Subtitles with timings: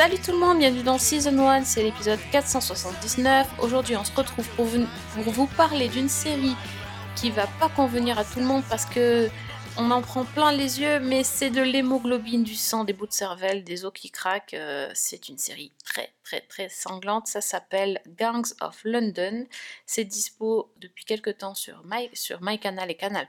[0.00, 3.46] Salut tout le monde, bienvenue dans Season 1, c'est l'épisode 479.
[3.58, 6.54] Aujourd'hui, on se retrouve pour vous, parler d'une série
[7.16, 9.28] qui va pas convenir à tout le monde parce que
[9.76, 13.12] on en prend plein les yeux, mais c'est de l'hémoglobine, du sang, des bouts de
[13.12, 14.54] cervelle, des os qui craquent.
[14.54, 17.26] euh, c'est une série très très très sanglante.
[17.26, 19.44] Ça s'appelle Gangs of London.
[19.84, 23.28] C'est dispo depuis quelques temps sur My, sur MyCanal et Canal+.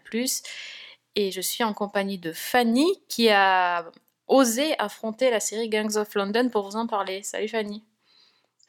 [1.16, 3.92] Et je suis en compagnie de Fanny qui a
[4.32, 7.22] osé affronter la série Gangs of London pour vous en parler.
[7.24, 7.84] Salut Fanny.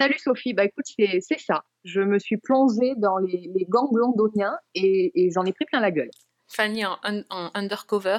[0.01, 1.65] Salut Sophie, bah écoute, c'est ça.
[1.85, 5.81] Je me suis plongée dans les, les gangs londoniens et, et j'en ai pris plein
[5.81, 6.11] la gueule.
[6.49, 8.19] Fanny en, un- en undercover.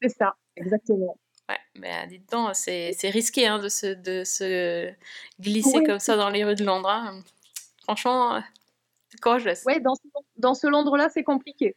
[0.00, 1.18] C'est ça, exactement.
[1.48, 4.90] Ouais, mais dites donc, c'est risqué hein, de, se, de se
[5.40, 5.84] glisser Oui.
[5.84, 6.88] comme ça dans les rues de Londres.
[6.88, 7.20] hein.
[7.82, 8.40] Franchement, euh,
[9.10, 9.62] c'est courageuse.
[9.66, 10.02] Ouais, dans ce,
[10.36, 11.76] dans ce Londres-là, c'est compliqué.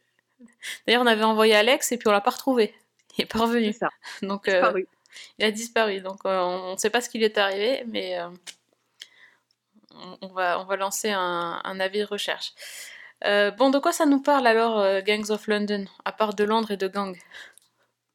[0.86, 2.74] D'ailleurs, on avait envoyé Alex et puis on l'a pas retrouvé.
[3.18, 3.74] Il est pas revenu.
[3.74, 3.90] ça.
[4.22, 4.88] Donc, euh, Disparu.
[5.40, 6.02] il a disparu.
[6.02, 8.30] Donc, euh, on ne sait pas ce qui lui est arrivé, mais euh,
[9.96, 12.54] on, on va, on va lancer un, un avis de recherche.
[13.26, 16.44] Euh, bon, de quoi ça nous parle alors, euh, Gangs of London, à part de
[16.44, 17.18] Londres et de gangs?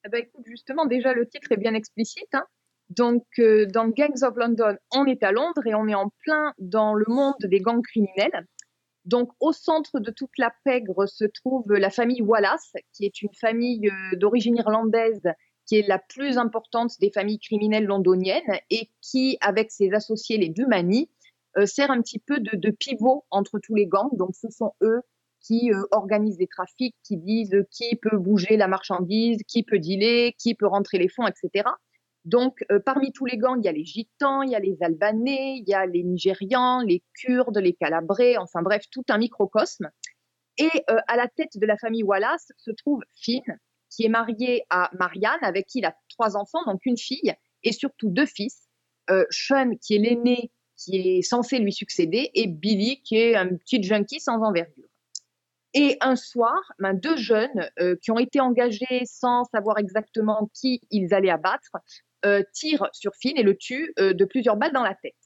[0.04, 2.32] Eh ben, écoute, justement, déjà, le titre est bien explicite.
[2.34, 2.44] hein.
[2.90, 6.52] Donc, euh, dans Gangs of London, on est à Londres et on est en plein
[6.58, 8.46] dans le monde des gangs criminels.
[9.04, 13.34] Donc, au centre de toute la pègre se trouve la famille Wallace, qui est une
[13.34, 15.22] famille euh, d'origine irlandaise,
[15.66, 20.48] qui est la plus importante des familles criminelles londoniennes et qui, avec ses associés, les
[20.48, 21.08] Dumani,
[21.58, 24.16] euh, sert un petit peu de, pivot entre tous les gangs.
[24.16, 25.02] Donc, ce sont eux
[25.40, 30.34] qui euh, organisent des trafics, qui disent qui peut bouger la marchandise, qui peut dealer,
[30.38, 31.68] qui peut rentrer les fonds, etc.
[32.24, 34.76] Donc, euh, parmi tous les gangs, il y a les Gitans, il y a les
[34.80, 39.90] Albanais, il y a les Nigérians, les Kurdes, les Calabrais, enfin bref, tout un microcosme.
[40.58, 43.42] Et euh, à la tête de la famille Wallace se trouve Finn,
[43.90, 47.34] qui est marié à Marianne, avec qui il a trois enfants, donc une fille
[47.64, 48.68] et surtout deux fils.
[49.10, 53.48] Euh, Sean, qui est l'aîné, qui est censé lui succéder, et Billy, qui est un
[53.56, 54.88] petit junkie sans envergure.
[55.74, 57.70] Et un soir, ben, deux jeunes
[58.02, 61.72] qui ont été engagés sans savoir exactement qui ils allaient abattre
[62.24, 65.16] euh, tirent sur Finn et le tuent euh, de plusieurs balles dans la tête.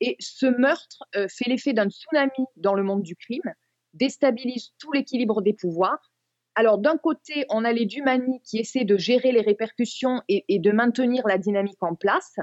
[0.00, 3.52] Et ce meurtre euh, fait l'effet d'un tsunami dans le monde du crime,
[3.92, 6.10] déstabilise tout l'équilibre des pouvoirs.
[6.54, 10.72] Alors d'un côté, on a les Dumani qui essaient de gérer les répercussions et, de
[10.72, 12.36] maintenir la dynamique en place,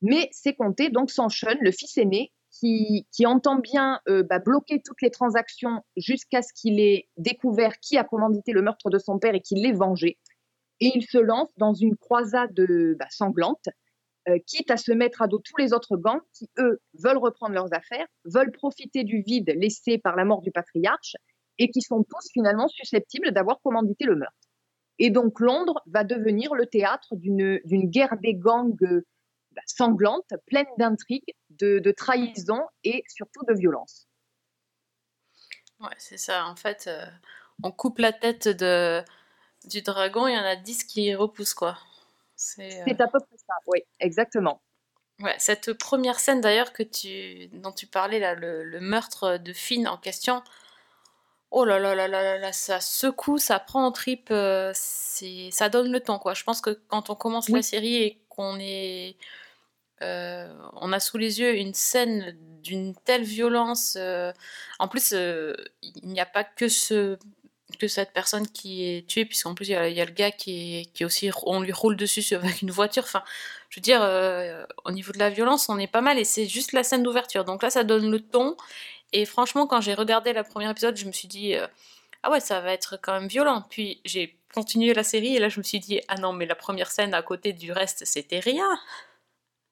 [0.00, 4.80] mais c'est compté donc sans Sean, le fils aîné, qui, qui entend bien bah, bloquer
[4.84, 9.18] toutes les transactions jusqu'à ce qu'il ait découvert qui a commandité le meurtre de son
[9.18, 10.18] père et qu'il l'ait vengé.
[10.80, 13.68] Et il se lance dans une croisade euh, bah, sanglante,
[14.28, 17.54] euh, quitte à se mettre à dos tous les autres gangs qui, eux, veulent reprendre
[17.54, 21.16] leurs affaires, veulent profiter du vide laissé par la mort du patriarche
[21.58, 24.34] et qui sont tous finalement susceptibles d'avoir commandité le meurtre.
[24.98, 29.04] Et donc Londres va devenir le théâtre d'une guerre des gangs euh,
[29.52, 34.08] bah, sanglante, pleine d'intrigues, de, de trahison et surtout de violence.
[35.80, 36.46] Ouais, c'est ça.
[36.46, 36.88] En fait,
[37.62, 39.02] on coupe la tête de,
[39.68, 41.78] du dragon, il y en a 10 qui repoussent, quoi.
[42.36, 44.60] C'est, euh, C'est à peu près ça, oui, exactement.
[45.20, 49.52] Ouais, cette première scène d'ailleurs que tu, dont tu parlais, là, le, le meurtre de
[49.52, 50.42] Finn en question,
[51.54, 55.68] oh là là là là là là, ça secoue, ça prend en tripe, euh, ça
[55.68, 56.34] donne le temps, quoi.
[56.34, 59.16] Je pense que quand on commence la série et qu'on est,
[60.02, 64.32] euh, on a sous les yeux une scène d'une telle violence, euh,
[64.80, 67.18] en plus, il n'y a pas que ce
[67.78, 70.84] que cette personne qui est tuée, puisqu'en plus il y, a, le gars qui est,
[70.92, 73.04] qui aussi, on lui roule dessus avec une voiture.
[73.04, 73.22] Enfin,
[73.70, 76.46] je veux dire, euh, au niveau de la violence, on est pas mal et c'est
[76.46, 77.44] juste la scène d'ouverture.
[77.44, 78.56] Donc là, ça donne le ton.
[79.12, 81.66] Et franchement, quand j'ai regardé le premier épisode, je me suis dit, euh,
[82.22, 83.64] ah ouais, ça va être quand même violent.
[83.70, 86.54] Puis j'ai continué la série et là, je me suis dit, ah non, mais la
[86.54, 88.68] première scène à côté du reste, c'était rien.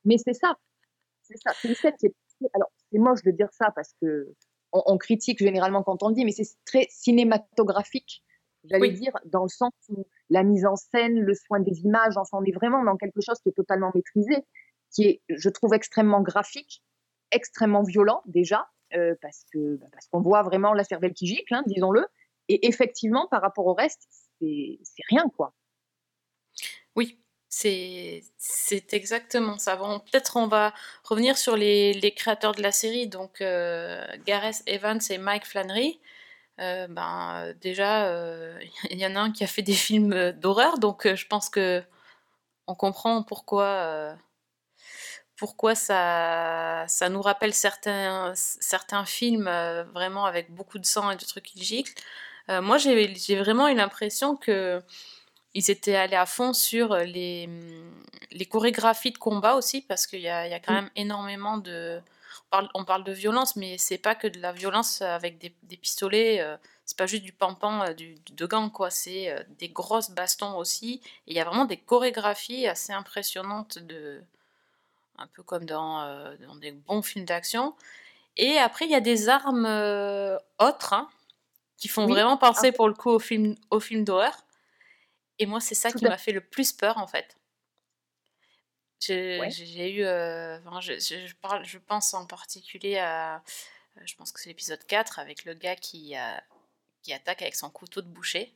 [0.04, 0.54] Mais c'est ça,
[1.22, 1.52] c'est ça.
[1.60, 2.14] C'est une scène qui est...
[2.54, 4.34] Alors, c'est moche de dire ça parce que
[4.72, 8.22] on, on critique généralement quand on le dit, mais c'est très cinématographique,
[8.64, 8.92] j'allais Oui.
[8.92, 12.44] dire, dans le sens où la mise en scène, le soin des images, enfin, on
[12.44, 14.36] est vraiment dans quelque chose qui est totalement maîtrisé,
[14.90, 16.82] qui est, je trouve, extrêmement graphique,
[17.30, 21.54] extrêmement violent déjà, euh, parce que bah, parce qu'on voit vraiment la cervelle qui gicle,
[21.54, 22.06] hein, disons-le.
[22.48, 24.06] Et effectivement, par rapport au reste,
[24.38, 25.54] c'est c'est rien, quoi.
[26.94, 27.18] Oui,
[27.52, 29.76] c'est exactement ça.
[29.76, 30.72] Bon, peut-être on va
[31.04, 36.00] revenir sur les, les créateurs de la série, donc euh, Gareth Evans et Mike Flannery.
[36.60, 38.58] Euh, ben, déjà, euh,
[38.90, 41.82] il y en a un qui a fait des films d'horreur, donc je pense que
[42.66, 44.16] on comprend pourquoi,
[45.36, 49.50] pourquoi ça, ça nous rappelle certains, certains films
[49.94, 51.94] vraiment avec beaucoup de sang et de trucs qui giclent.
[52.48, 54.82] Moi, j'ai vraiment eu l'impression que
[55.54, 57.48] ils étaient allés à fond sur les,
[58.30, 60.76] les chorégraphies de combat aussi, parce qu'il y y a quand Mm.
[60.76, 62.00] même énormément de...
[62.46, 65.54] On parle, on parle de violence, mais c'est pas que de la violence avec des,
[65.62, 69.42] des pistolets, euh, c'est pas juste du pampan euh, du, de gang, quoi, c'est euh,
[69.58, 71.00] des grosses bastons aussi.
[71.26, 74.22] Et il y a vraiment des chorégraphies assez impressionnantes, de,
[75.18, 77.74] un peu comme dans, euh, dans des bons films d'action.
[78.36, 81.08] Et après, il y a des armes euh, autres, hein,
[81.78, 84.34] qui font Oui, vraiment penser pour le coup au film, au film d'horreur.
[85.42, 87.36] Et moi, c'est ça Tout qui m'a fait le plus peur, en fait.
[89.00, 89.50] J'ai Ouais.
[89.90, 90.04] eu.
[90.04, 93.36] euh, enfin, je, parle, je pense en particulier à.
[93.96, 96.36] euh, Je pense que c'est l'épisode 4 avec le gars qui, euh,
[97.02, 98.54] qui attaque avec son couteau de boucher.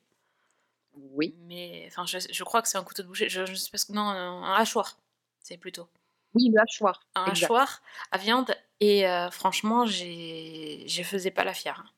[0.95, 1.35] Oui.
[1.41, 3.29] Mais enfin, je, je crois que c'est un couteau de boucher.
[3.29, 3.93] Je, je sais pas ce que.
[3.93, 4.99] Non, un, hachoir.
[5.41, 5.89] C'est plutôt.
[6.35, 7.03] Oui, le hachoir.
[7.17, 7.45] Un Exact.
[7.47, 7.83] hachoir
[8.13, 8.55] à viande.
[8.81, 11.93] Et euh, franchement, je faisais pas la fière.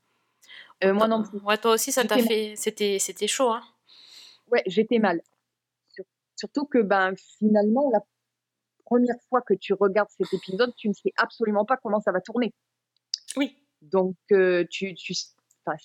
[0.85, 1.39] Euh, moi non plus.
[1.41, 2.55] Ouais, toi aussi, ça t'a fait.
[2.57, 3.63] C'était chaud, hein.
[4.51, 5.21] Ouais, j'étais mal.
[5.93, 6.05] Sur-
[6.37, 8.01] Surtout que ben finalement, la
[8.85, 12.21] première fois que tu regardes cet épisode, tu ne sais absolument pas comment ça va
[12.21, 12.53] tourner.
[13.37, 13.57] Oui.
[13.83, 15.29] Donc, euh, tu, tu, c'est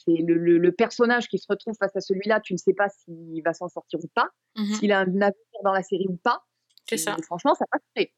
[0.08, 3.42] le, le- le personnage qui se retrouve face à celui-là, tu ne sais pas s'il
[3.44, 4.74] va s'en sortir ou pas, Mhm.
[4.76, 5.34] s'il a un avenir
[5.64, 6.44] dans la série ou pas.
[6.88, 7.16] C'est ça.
[7.24, 8.14] Franchement, ça passe très.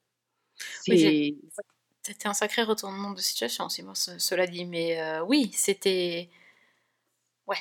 [0.88, 1.40] Oui,
[2.04, 4.66] C'était un sacré retournement de situation ce- cela dit.
[4.66, 6.30] Mais euh, oui, c'était.
[7.48, 7.58] Ouais.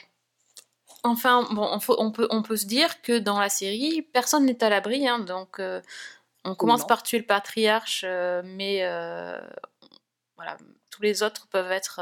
[1.05, 4.45] Enfin, bon, on, faut- on peut, on peut se dire que dans la série, personne
[4.47, 5.07] n'est à l'abri.
[5.07, 5.81] hein, donc, euh,
[6.45, 6.87] on commence non.
[6.87, 9.39] par tuer le patriarche, euh, mais euh,
[10.37, 10.57] voilà,
[10.91, 12.01] tous les autres peuvent être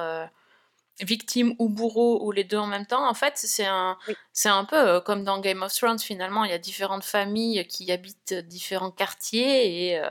[1.01, 3.09] victimes ou bourreaux ou les deux en même temps.
[3.09, 4.15] En fait, c'est un, Oui.
[4.33, 6.45] c'est un peu comme dans Game of Thrones, finalement.
[6.45, 10.03] Il y a différentes familles qui habitent différents quartiers et.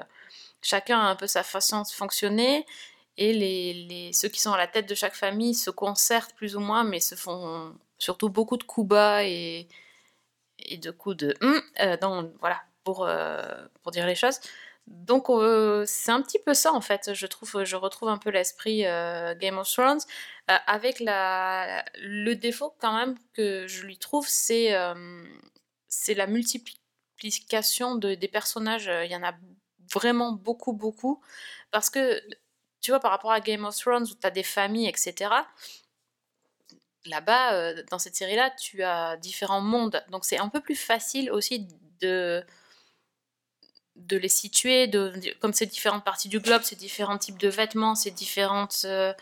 [0.63, 2.65] chacun a un peu sa façon de fonctionner
[3.17, 6.55] et les, les- ceux qui sont à la tête de chaque famille se concertent plus
[6.55, 9.67] ou moins mais se font surtout beaucoup de coups bas et,
[10.59, 11.35] et de coups de
[12.01, 13.41] dans- voilà pour, euh,
[13.83, 14.39] pour dire les choses
[14.87, 18.31] donc euh, c'est un petit peu ça en fait je trouve je retrouve un peu
[18.31, 18.81] l'esprit
[19.39, 19.99] Game of Thrones
[20.47, 24.73] avec la le défaut quand même que je lui trouve c'est
[25.87, 29.33] c'est la multiplication de, des personnages il y en a
[29.93, 31.21] vraiment beaucoup, beaucoup.
[31.71, 32.21] Parce que,
[32.81, 35.47] tu vois, par rapport à Game of Thrones, où tu as des familles, etc.,
[37.05, 40.03] là-bas, euh, dans cette série-là, tu as différents mondes.
[40.11, 41.67] Donc c'est un peu plus facile aussi
[42.01, 42.43] de
[43.97, 47.93] de les situer, de, comme c'est différentes parties du globe, c'est différents types de vêtements,
[47.93, 49.13] c'est différentes euh,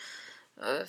[0.61, 0.85] euh,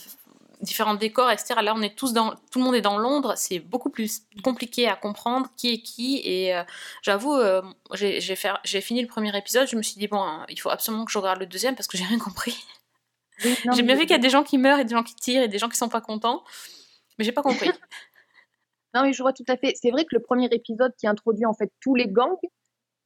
[0.63, 1.55] différents décors, etc.
[1.63, 3.35] Là, on est tous dans, tout le monde est dans Londres.
[3.37, 6.21] C'est beaucoup plus compliqué à comprendre qui est qui.
[6.25, 6.63] Et euh,
[7.03, 7.63] j'avoue, euh,
[7.95, 9.69] j'ai fini le premier épisode.
[9.69, 11.87] Je me suis dit bon, hein, il faut absolument que je regarde le deuxième parce
[11.87, 12.57] que j'ai rien compris.
[13.45, 15.15] Oui, J'ai bien vu qu'il y a des gens qui meurent et des gens qui
[15.15, 16.45] tirent et des gens qui sont pas contents,
[17.21, 17.71] mais j'ai pas compris.
[18.95, 19.75] Non, mais je vois tout à fait.
[19.81, 22.35] C'est vrai que le premier épisode qui introduit en fait tous les gangs,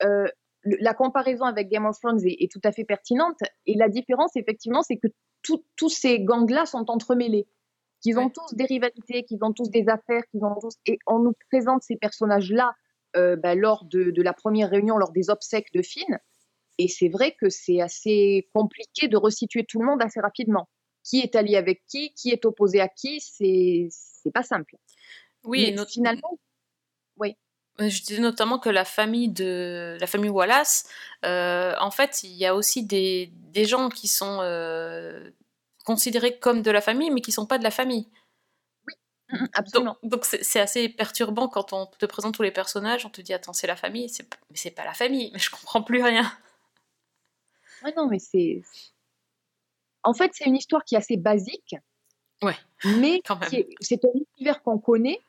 [0.02, 0.26] euh,
[0.64, 3.36] la comparaison avec Game of Thrones est, est tout à fait pertinente.
[3.66, 5.08] Et la différence, effectivement, c'est que
[5.42, 7.46] tout- tous ces gangs-là sont entremêlés.
[8.00, 8.32] Qu'ils ont Ouais.
[8.34, 10.72] tous des rivalités, qu'ils ont tous des affaires, qu'ils ont tous.
[10.86, 12.72] Et on nous présente ces personnages-là
[13.16, 16.18] euh, bah, lors de, de la première réunion, lors des obsèques de Finn.
[16.78, 20.66] Et c'est vrai que c'est assez compliqué de resituer tout le monde assez rapidement.
[21.04, 24.76] Qui est allié avec qui, qui est opposé à qui, c'est c'est pas simple.
[25.44, 26.38] Oui, Mais not- finalement,
[27.80, 30.88] Euh, Je disais notamment que la famille de la famille Wallace,
[31.24, 35.30] euh, en fait, il y a aussi des, des gens qui sont euh,
[35.84, 38.08] considérés comme de la famille, mais qui sont pas de la famille.
[39.30, 39.96] Mm, absolument.
[40.02, 43.20] Donc donc c'est c'est assez perturbant quand on te présente tous les personnages, on te
[43.22, 46.02] dit attends c'est la famille, c'est mais c'est pas la famille, mais je comprends plus
[46.02, 46.30] rien.
[47.82, 48.62] Ouais, non, mais c'est.
[50.04, 51.76] En fait, c'est une histoire qui est assez basique.
[52.42, 52.56] Ouais,
[53.00, 53.22] Mais
[53.80, 54.08] c'est un
[54.38, 55.20] univers qu'on connaît,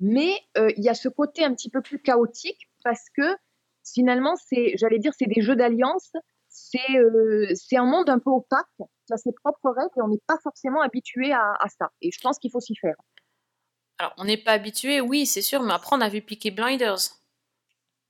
[0.00, 3.36] mais euh, il y a ce côté un petit peu plus chaotique parce que
[3.84, 6.12] finalement, c'est, j'allais dire, c'est des jeux d'alliance.
[6.48, 10.08] C'est euh, c'est un monde un peu opaque, qui a ses propres règles et on
[10.08, 11.90] n'est pas forcément habitué à, à ça.
[12.00, 12.96] Et je pense qu'il faut s'y faire.
[13.98, 17.18] Alors on n'est pas habitué, oui c'est sûr, mais après on a vu Peaky Blinders,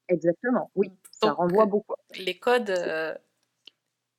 [0.08, 0.90] Exactement, oui.
[1.22, 1.94] Ça renvoie beaucoup.
[2.16, 3.14] les codes, euh,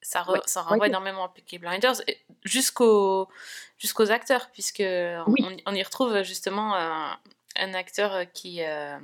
[0.02, 0.88] ça, re- Ouais, ça renvoie ouais.
[0.88, 2.02] énormément à Peaky Blinders,
[2.44, 3.28] jusqu'aux
[3.78, 5.42] jusqu'aux acteurs, puisque on- Oui.
[5.66, 7.18] on, on y retrouve justement un,
[7.58, 8.64] un acteur qui...
[8.64, 8.98] euh,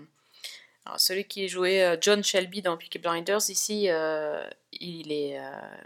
[0.86, 5.40] alors, celui qui jouait euh, John Shelby dans Peaky Blinders, ici, euh, il est...
[5.40, 5.78] euh,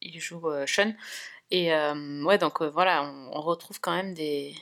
[0.00, 0.94] il joue euh, Sean.
[1.50, 4.54] Et euh, ouais, donc euh, voilà, on, on retrouve quand même des...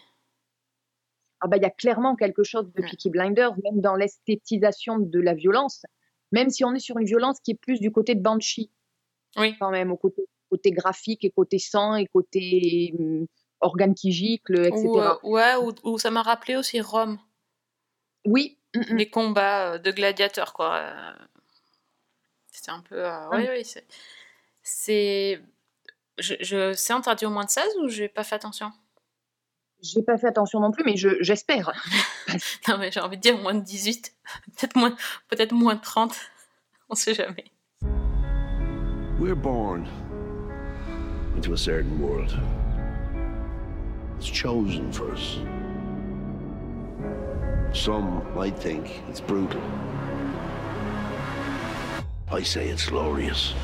[1.40, 2.82] ah bah, il y a clairement quelque chose de.
[2.82, 5.82] Peaky Blinders, même dans l'esthétisation de la violence,
[6.32, 8.70] même si on est sur une violence qui est plus du côté de Banshee.
[9.36, 9.56] Oui.
[9.58, 12.94] quand même, au côté, côté graphique et côté sang et côté
[13.60, 14.86] organes qui giclent, etc.
[14.86, 17.18] Ou, euh, ouais, ou, ou ça m'a rappelé aussi Rome,
[18.24, 18.96] Oui, mm, mm.
[18.96, 20.76] les combats euh, de gladiateurs, quoi.
[20.76, 21.12] Euh,
[22.50, 23.04] C'était un peu.
[23.04, 23.86] euh, oui, oui, c'est.
[24.62, 25.42] C'est.
[26.18, 26.72] Je, je...
[26.72, 28.72] C'est interdit au moins de 16 ou j'ai pas fait attention?
[29.80, 31.72] J'ai pas fait attention non plus, mais je- j'espère.
[32.68, 34.14] Non, mais j'ai envie de dire moins de 18,
[34.56, 34.94] peut-être moins,
[35.28, 36.14] peut moins de 30,
[36.90, 37.44] on sait jamais.
[39.18, 39.88] We're born
[41.34, 42.32] into a certain world.
[44.16, 45.40] It's chosen for us.
[47.76, 49.60] Some might think it's brutal.
[52.30, 53.54] I say it's glorious.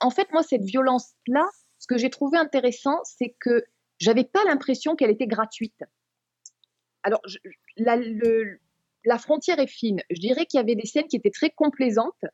[0.00, 1.48] En fait, moi, cette violence-là,
[1.80, 3.64] ce que j'ai trouvé intéressant, c'est que
[3.98, 5.82] j'avais pas l'impression qu'elle était gratuite.
[7.02, 7.22] Alors,
[7.76, 10.00] la frontière est fine.
[10.10, 12.24] Je dirais qu'il y avait des scènes qui étaient très complaisantes,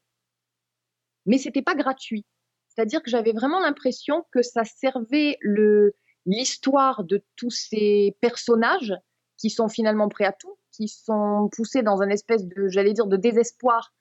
[1.26, 2.24] mais c'était pas gratuit.
[2.68, 5.94] C'est-à-dire que j'avais vraiment l'impression que ça servait le
[6.26, 8.94] l'histoire de tous ces personnages
[9.38, 13.06] qui sont finalement prêts à tout, qui sont poussés dans un espèce de, j'allais dire,
[13.06, 13.92] de désespoir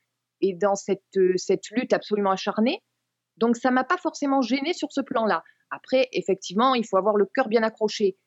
[0.41, 2.83] et dans cette, cette lutte absolument acharnée.
[3.37, 5.43] Donc ça m'a pas forcément gêné sur ce plan-là.
[5.71, 8.17] Après, effectivement, il faut avoir le cœur bien accroché.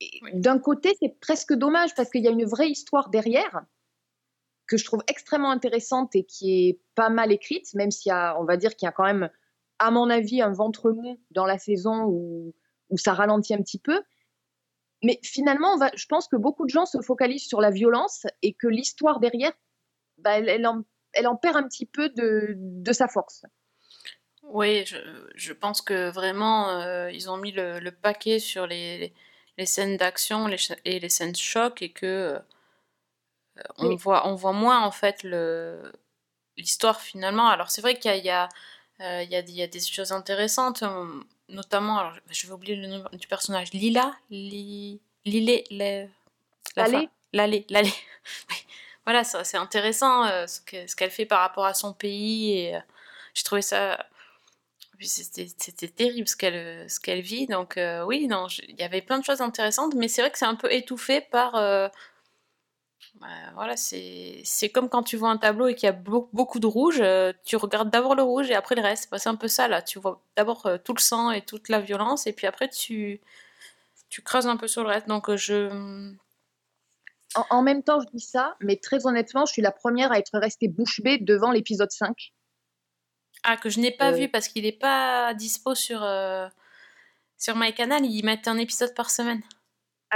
[0.00, 0.30] Oui.
[0.34, 3.64] D'un côté, c'est presque dommage parce qu'il y a une vraie histoire derrière
[4.66, 8.38] que je trouve extrêmement intéressante et qui est pas mal écrite, même s'il y a,
[8.40, 9.30] on va dire qu'il y a quand même,
[9.78, 12.54] à mon avis, un ventre mou dans la saison où,
[12.96, 14.00] ça ralentit un petit peu.
[15.02, 18.68] Mais finalement, je pense que beaucoup de gens se focalisent sur la violence et que
[18.68, 19.52] l'histoire derrière,
[20.18, 20.84] bah, elle, en,
[21.36, 23.44] perd un petit peu de, sa force.
[24.44, 29.12] Oui, je, pense que vraiment, euh, ils ont mis le, paquet sur les,
[29.64, 30.48] scènes d'action
[30.84, 32.38] et les scènes de choc et que euh,
[33.78, 33.96] on, Oui.
[33.96, 35.92] voit, on voit moins en fait le,
[36.56, 37.48] l'histoire finalement.
[37.48, 38.48] Alors c'est vrai qu'il y a, il y, a,
[39.00, 41.06] euh, il y, a, des- il y a des choses intéressantes, euh,
[41.48, 46.08] notamment, alors je vais oublier le nom du personnage, Lila, Li, Lilé, la, la
[46.76, 47.90] Lalé fa- Lalé, Lalé.
[48.50, 48.56] Oui.
[49.04, 52.76] Voilà, c'est intéressant euh, ce que- ce qu'elle fait par rapport à son pays et
[52.76, 52.80] euh,
[53.34, 54.04] j'ai trouvé ça
[54.98, 58.82] puis c'était c'était terrible ce qu'elle ce qu'elle vit donc euh, oui non il y
[58.82, 61.88] avait plein de choses intéressantes mais c'est vrai que c'est un peu étouffé par euh,
[63.54, 66.66] voilà c'est comme quand tu vois un tableau et qu'il y a beau- beaucoup de
[66.66, 69.10] rouge euh, tu regardes d'abord le rouge et après le reste.
[69.10, 69.82] Bah, c'est un peu ça là.
[69.82, 73.20] Tu vois d'abord euh, tout le sang et toute la violence et puis après tu
[74.08, 75.08] tu creuses un peu sur le reste.
[75.08, 76.12] Donc euh, je
[77.34, 80.18] En, en même temps, je dis ça, mais très honnêtement, je suis la première à
[80.18, 82.32] être restée bouche bée devant l'épisode 5.
[83.44, 84.16] ah que je n'ai pas Euh.
[84.16, 86.48] vu parce qu'il n'est pas dispo sur euh,
[87.38, 88.04] sur MyCanal.
[88.06, 89.42] Ils mettent un épisode par semaine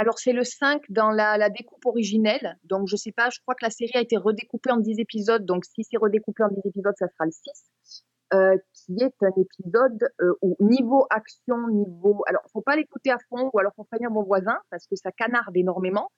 [0.01, 2.57] Alors, c'est le 5 dans la, découpe originelle.
[2.63, 5.45] Donc, je sais pas, je crois que la série a été redécoupée en 10 épisodes.
[5.45, 8.01] Donc, si c'est redécoupé en 10 épisodes, ça sera le 6.
[8.33, 12.23] euh, qui est un épisode euh, où niveau action, niveau...
[12.25, 15.11] Alors, faut pas l'écouter à fond ou alors faut prévenir mon voisin parce que ça
[15.11, 16.09] canarde énormément.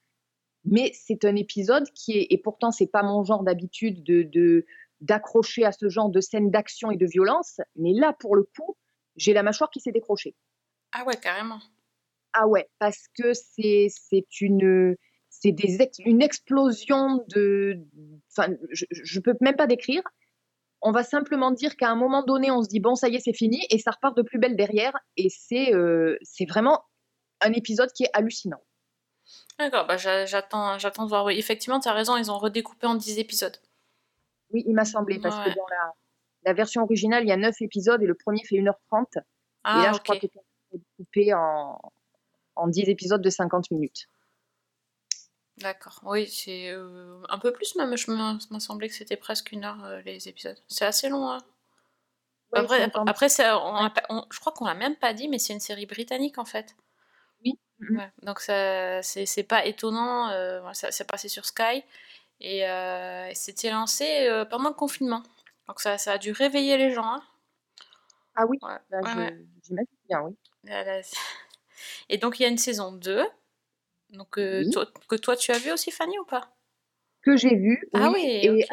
[0.64, 2.28] Mais c'est un épisode qui est...
[2.30, 4.66] Et pourtant, c'est pas mon genre d'habitude de...
[5.02, 7.60] d'accrocher à ce genre de scènes d'action et de violence.
[7.76, 8.78] Mais là, pour le coup,
[9.18, 10.36] j'ai la mâchoire qui s'est décrochée.
[10.94, 11.60] ah ouais carrément
[12.34, 14.96] Ah ouais, parce que c'est c'est une
[15.30, 17.80] c'est des ex- une explosion de
[18.32, 20.02] enfin je, je peux même pas décrire.
[20.82, 23.20] On va simplement dire qu'à un moment donné, on se dit bon ça y est
[23.20, 26.84] c'est fini et ça repart de plus belle derrière et c'est euh, c'est vraiment
[27.42, 28.62] un épisode qui est hallucinant.
[29.60, 31.26] D'accord, bah j'a- j'attends, j'attends de voir.
[31.26, 33.56] Oui, effectivement, tu as raison, ils ont redécoupé en 10 épisodes.
[34.52, 35.52] Oui, il m'a semblé parce Ouais.
[35.54, 35.94] que dans la
[36.46, 39.22] la version originale, il y a 9 épisodes et le premier fait 1h30 et
[39.64, 40.28] Ah, là je crois que
[40.74, 41.80] découpé en
[42.56, 44.08] en 10 épisodes de 50 minutes.
[45.58, 46.00] D'accord.
[46.04, 47.96] Oui, c'est euh, un peu plus même.
[47.98, 50.58] Je m'a semblé que c'était presque une heure euh, les épisodes.
[50.68, 51.30] C'est assez long.
[51.32, 51.40] hein.
[52.52, 53.10] Ouais, Après, 50.
[53.10, 55.54] après c'est- on a pas- on- je crois qu'on l'a même pas dit, mais c'est
[55.54, 56.76] une série britannique en fait.
[57.46, 57.60] Oui.
[57.80, 57.98] Mhm.
[57.98, 60.30] Ouais, donc ça, c'est pas étonnant.
[60.32, 61.84] euh, ça c'est passé sur Sky
[62.42, 65.24] et, euh, c'était lancé pendant le confinement.
[65.68, 67.06] Donc ça, ça a dû réveiller les gens.
[67.06, 67.24] hein.
[68.36, 69.34] Ah oui, Ouais, bah, ouais,
[69.64, 70.36] j'imagine bien, oui.
[72.10, 73.24] Et donc il y a une saison 2.
[74.10, 74.72] Donc euh, Oui.
[74.72, 76.56] toi, que toi tu as vu aussi Fanny ou pas?
[77.22, 77.88] Que j'ai vu.
[77.94, 78.68] Ah oui, et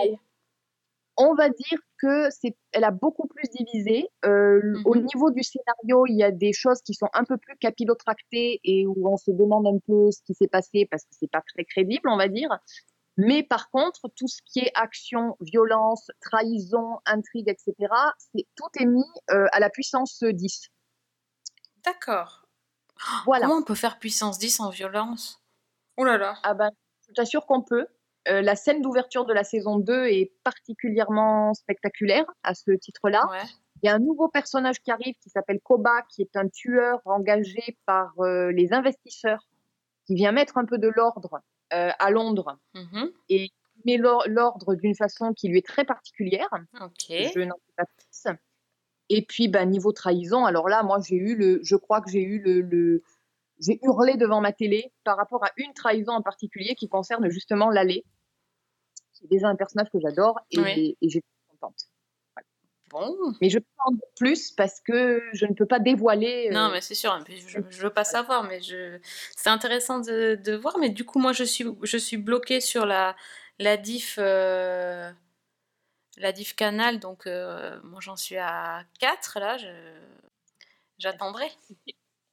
[1.16, 4.08] on va dire que c'est, elle a beaucoup plus divisé.
[4.24, 5.04] Euh, Au Mhm.
[5.04, 8.86] niveau du scénario, il y a des choses qui sont un peu plus capillotractées et
[8.86, 11.64] où on se demande un peu ce qui s'est passé parce que c'est pas très
[11.64, 12.48] crédible, on va dire.
[13.18, 17.74] Mais par contre, tout ce qui est action, violence, trahison, intrigue, etc.,
[18.34, 20.68] c'est tout est mis euh, à la puissance 10.
[21.84, 22.39] D'accord.
[23.26, 23.46] Voilà.
[23.46, 25.42] Comment on peut faire puissance 10 en violence?
[25.96, 26.34] Oh là là.
[26.42, 26.70] Ah ben,
[27.08, 27.86] je t'assure qu'on peut.
[28.28, 33.26] Euh, la scène d'ouverture de la saison 2 est particulièrement spectaculaire à ce titre-là.
[33.30, 33.38] Ouais.
[33.82, 37.00] Il y a un nouveau personnage qui arrive qui s'appelle Koba, qui est un tueur
[37.06, 39.46] engagé par euh, les investisseurs,
[40.06, 41.40] qui vient mettre un peu de l'ordre
[41.72, 43.10] euh, à Londres Mhm.
[43.30, 43.54] et qui
[43.86, 46.48] met l'or- l'ordre d'une façon qui lui est très particulière.
[47.34, 48.06] Je n'en sais pas plus.
[49.10, 52.22] Et puis, bah, niveau trahison, alors là, moi, j'ai eu le, je crois que j'ai
[52.22, 53.02] eu le, le-
[53.58, 57.68] j'ai hurlé devant ma télé par rapport à une trahison en particulier qui concerne justement
[57.70, 58.04] l'allée.
[59.12, 60.96] C'est déjà un personnage que j'adore et, Oui.
[61.02, 61.88] et j'étais contente.
[62.88, 63.14] Bon.
[63.40, 66.48] Mais je peux en dire plus parce que je ne peux pas dévoiler.
[66.48, 68.98] euh, Non, mais c'est sûr, mais je, je veux pas savoir, mais je...
[69.36, 70.76] c'est intéressant de, de voir.
[70.78, 73.14] Mais du coup, moi, je suis, je suis bloquée sur la,
[73.60, 75.12] la diff, euh,
[76.20, 79.56] la diff canal, donc euh, moi, j'en suis à 4 là.
[80.98, 81.50] J'attendrai.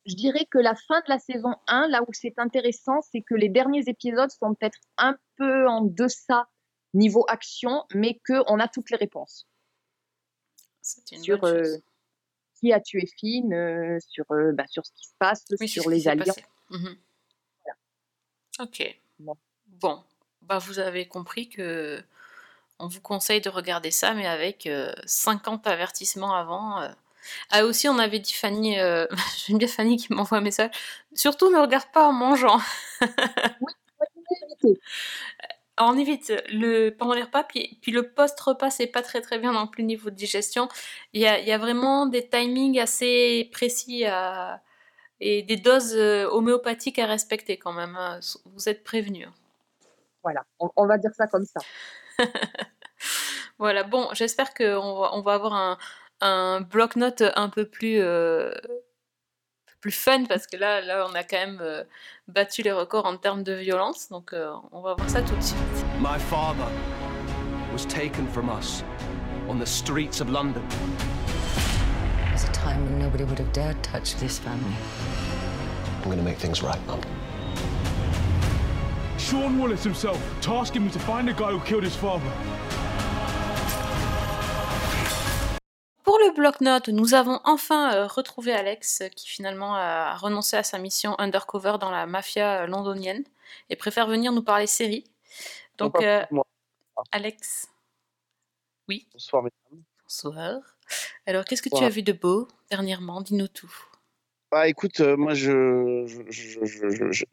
[0.05, 3.35] Je dirais que la fin de la saison 1, là où c'est intéressant, c'est que
[3.35, 6.47] les derniers épisodes sont peut-être un peu en deçà
[6.93, 9.47] niveau action, mais qu'on a toutes les réponses.
[11.11, 11.77] Une sur bonne euh,
[12.59, 15.89] qui a tué Finn, euh, sur, euh, bah, sur ce qui se passe, Oui, sur
[15.89, 16.45] les passé.
[16.69, 16.97] Mhm.
[18.59, 18.99] Ok.
[19.19, 19.37] Bon.
[19.67, 20.03] Bon,
[20.41, 22.01] bah vous avez compris que
[22.79, 26.81] on vous conseille de regarder ça, mais avec euh, 50 avertissements avant.
[26.81, 26.89] euh.
[27.51, 29.07] Ah aussi, on avait dit Fanny, euh,
[29.47, 30.71] j'aime bien Fanny qui m'envoie un message.
[31.15, 32.59] Surtout, ne regarde pas en mangeant.
[35.79, 39.51] On évite le pendant les repas, puis, puis le post-repas, c'est pas très très bien
[39.53, 40.67] non plus niveau de digestion.
[41.13, 44.61] Il y a, il y a vraiment des timings assez précis à-
[45.21, 47.95] et des doses euh, homéopathiques à respecter quand même.
[47.97, 48.19] hein.
[48.45, 49.27] Vous êtes prévenus.
[49.27, 49.33] hein.
[50.23, 51.61] Voilà, on, on va dire ça comme ça.
[53.59, 55.77] Voilà, bon, j'espère qu'on va, on va avoir un,
[56.21, 58.51] un bloc-notes un peu plus, euh,
[59.81, 61.83] plus fun parce que là, là, on a quand même euh,
[62.27, 64.09] battu les records en termes de violence.
[64.09, 65.57] Donc, euh, on va voir ça tout de suite.
[65.99, 66.67] My father
[67.71, 68.83] was taken from us
[69.49, 70.61] on the streets of London.
[72.29, 74.75] There's a time when nobody would have dared touch this family.
[76.03, 77.01] I'm gonna make things right, Mum.
[79.17, 82.31] Sean Wallace himself tasking me to find the guy who killed his father.
[86.03, 90.63] Pour le bloc-notes, nous avons enfin euh, retrouvé Alex euh, qui finalement a renoncé à
[90.63, 93.23] sa mission undercover dans la mafia euh, londonienne
[93.69, 95.03] et préfère venir nous parler série.
[95.77, 96.23] Donc, euh.
[97.11, 97.67] Alex,
[98.87, 99.83] Bonsoir, mesdames.
[100.03, 100.61] bonsoir.
[101.25, 103.19] Alors, qu'est-ce que tu as vu de beau dernièrement?
[103.21, 103.73] Dis-nous tout.
[104.49, 106.05] Bah, écoute, euh, moi, je,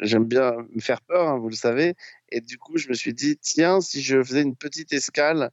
[0.00, 1.94] j'aime bien me faire peur, hein, vous le savez.
[2.30, 5.50] Et du coup, je me suis dit, tiens, si je faisais une petite escale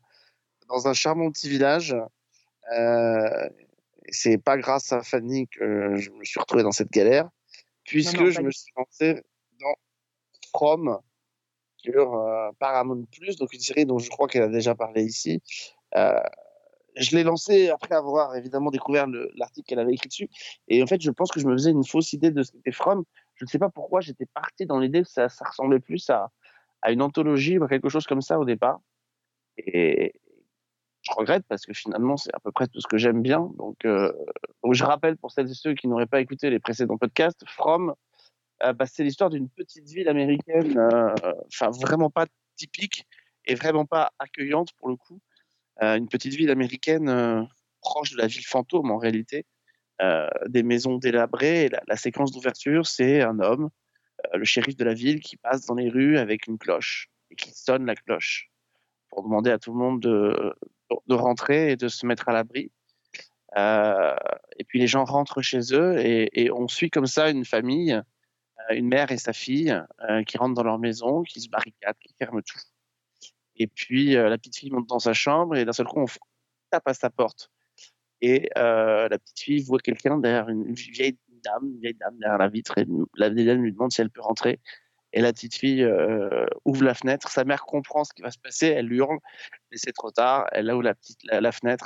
[0.68, 1.96] dans un charmant petit village,
[2.74, 3.50] euh,
[4.10, 7.30] c'est pas grâce à Fanny que je me suis retrouvé dans cette galère,
[7.84, 9.22] puisque non, je me suis lancé
[9.60, 9.76] dans
[10.52, 11.00] From
[11.78, 15.44] sur euh, Paramount Plus, donc une série dont je crois qu'elle a déjà parlé ici.
[16.96, 20.30] Je l'ai lancé après avoir évidemment découvert le- l'article qu'elle avait écrit dessus.
[20.68, 22.72] Et en fait, je pense que je me faisais une fausse idée de ce qu'était
[22.72, 23.04] From.
[23.36, 26.32] Je ne sais pas pourquoi j'étais parti dans l'idée que ça, ressemblait plus à,
[26.82, 28.80] à une anthologie ou à quelque chose comme ça au départ.
[29.58, 30.14] Et
[31.02, 33.50] je regrette parce que finalement, c'est à peu près tout ce que j'aime bien.
[33.58, 34.12] Donc, euh,
[34.72, 37.96] je rappelle pour celles et ceux qui n'auraient pas écouté les précédents podcasts, From,
[38.64, 41.14] euh, bah, c'est l'histoire d'une petite ville américaine, euh,
[41.48, 43.08] enfin vraiment pas typique
[43.46, 45.20] et vraiment pas accueillante pour le coup.
[45.82, 47.42] Une petite ville américaine euh,
[47.82, 49.46] proche de la ville fantôme en réalité,
[50.02, 51.70] euh, des maisons délabrées.
[51.70, 53.72] La, la séquence d'ouverture, c'est un homme,
[54.28, 57.36] euh, le shérif de la ville, qui passe dans les rues avec une cloche et
[57.36, 58.52] qui sonne la cloche
[59.10, 60.54] pour demander à tout le monde de,
[61.10, 62.72] rentrer et de se mettre à l'abri.
[63.58, 68.00] Et puis les gens rentrent chez eux et, on suit comme ça une famille,
[68.70, 69.78] une mère et sa fille
[70.28, 72.60] qui rentrent dans leur maison, qui se barricadent, qui ferment tout.
[73.62, 76.08] Et puis euh, la petite fille monte dans sa chambre et d'un seul coup on
[76.72, 77.52] tape à sa porte.
[78.20, 82.40] Et euh, la petite fille voit quelqu'un derrière une, vieille dame, une vieille dame derrière
[82.40, 84.60] la vitre et la vieille dame lui demande si elle peut rentrer.
[85.14, 87.30] Et la petite fille euh, ouvre la fenêtre.
[87.30, 88.68] Sa mère comprend ce qui va se passer.
[88.68, 89.20] Elle hurle,
[89.70, 90.48] mais c'est trop tard.
[90.54, 90.96] Elle ouvre la
[91.40, 91.86] la, fenêtre.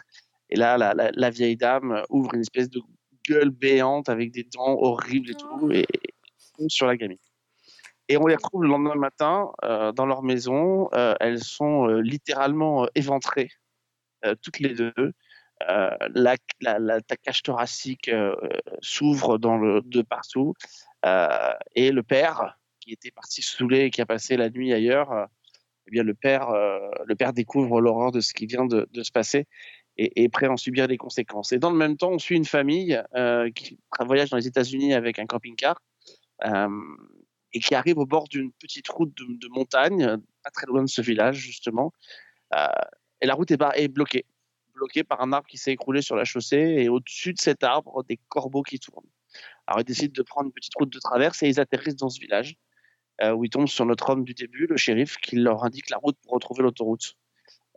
[0.49, 2.79] Et là, la, vieille dame ouvre une espèce de
[3.27, 5.85] gueule béante avec des dents horribles et tout, et,
[6.59, 7.17] et sur la gamine.
[8.07, 10.89] Et on les retrouve le lendemain matin euh, dans leur maison.
[10.93, 13.49] Euh, elles sont euh, littéralement euh, éventrées,
[14.25, 14.93] euh, toutes les deux.
[15.69, 18.11] Euh, la, la, la, cage thoracique
[18.81, 20.53] s'ouvre dans le, de partout.
[21.75, 25.27] Et le père, qui était parti saoulé et qui a passé la nuit ailleurs,
[25.87, 29.11] eh bien le père, le père découvre l'horreur de ce qui vient de, de se
[29.11, 29.47] passer
[29.97, 31.53] et est prêt à en subir les conséquences.
[31.53, 33.01] Et dans le même temps, on suit une famille
[33.55, 35.79] qui voyage dans les États-Unis avec un camping-car
[36.43, 36.69] euh,
[37.55, 41.01] et qui arrive au bord d'une petite route de, montagne, pas très loin de ce
[41.01, 41.93] village justement.
[42.53, 42.67] Euh,
[43.21, 44.25] et la route est, bloquée
[44.73, 48.03] bloqué par un arbre qui s'est écroulé sur la chaussée et au-dessus de cet arbre,
[48.03, 49.07] des corbeaux qui tournent.
[49.67, 52.19] Alors ils décident de prendre une petite route de traverse et ils atterrissent dans ce
[52.19, 52.57] village
[53.21, 55.97] euh, où ils tombent sur notre homme du début, le shérif, qui leur indique la
[55.97, 57.15] route pour retrouver l'autoroute.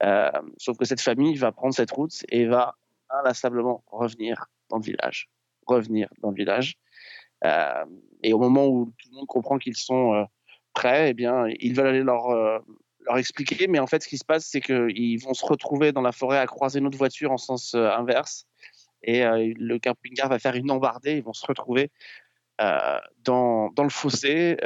[0.02, 2.74] Euh, sauf que cette famille va prendre cette route et va
[3.10, 5.30] inlassablement revenir dans le village,
[5.68, 6.78] revenir dans le village.
[7.44, 7.84] Euh,
[8.22, 10.24] et au moment où tout le monde comprend qu'ils sont euh,
[10.72, 12.58] prêts, eh bien, ils veulent aller leur, euh,
[13.06, 13.66] leur expliquer.
[13.68, 16.38] Mais en fait, ce qui se passe, c'est qu'ils vont se retrouver dans la forêt
[16.38, 18.46] à croiser notre voiture en sens inverse.
[19.04, 21.16] Et le camping-car va faire une embardée.
[21.16, 21.92] Ils vont se retrouver
[22.58, 24.56] dans, dans le fossé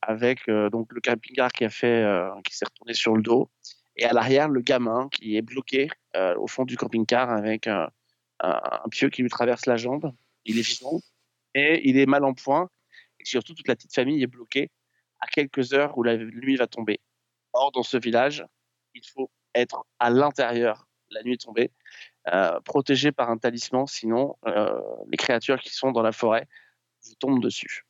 [0.00, 3.50] avec donc le camping-car qui a qui s'est retourné sur le dos.
[3.96, 7.90] Et à l'arrière, le gamin qui est bloqué au fond du camping-car avec un,
[8.38, 10.12] un, un pieu qui lui traverse la jambe.
[10.44, 11.00] Il est vivant
[11.54, 12.68] et il est mal en point.
[13.20, 14.70] Et surtout, toute la petite famille est bloquée
[15.20, 17.00] à quelques heures où la nuit va tomber.
[17.52, 18.44] Or, dans ce village,
[18.94, 21.70] il faut être à l'intérieur la nuit tombée,
[22.32, 26.46] euh, protégé par un talisman, sinon euh, les créatures qui sont dans la forêt
[27.04, 27.84] vous tombent dessus.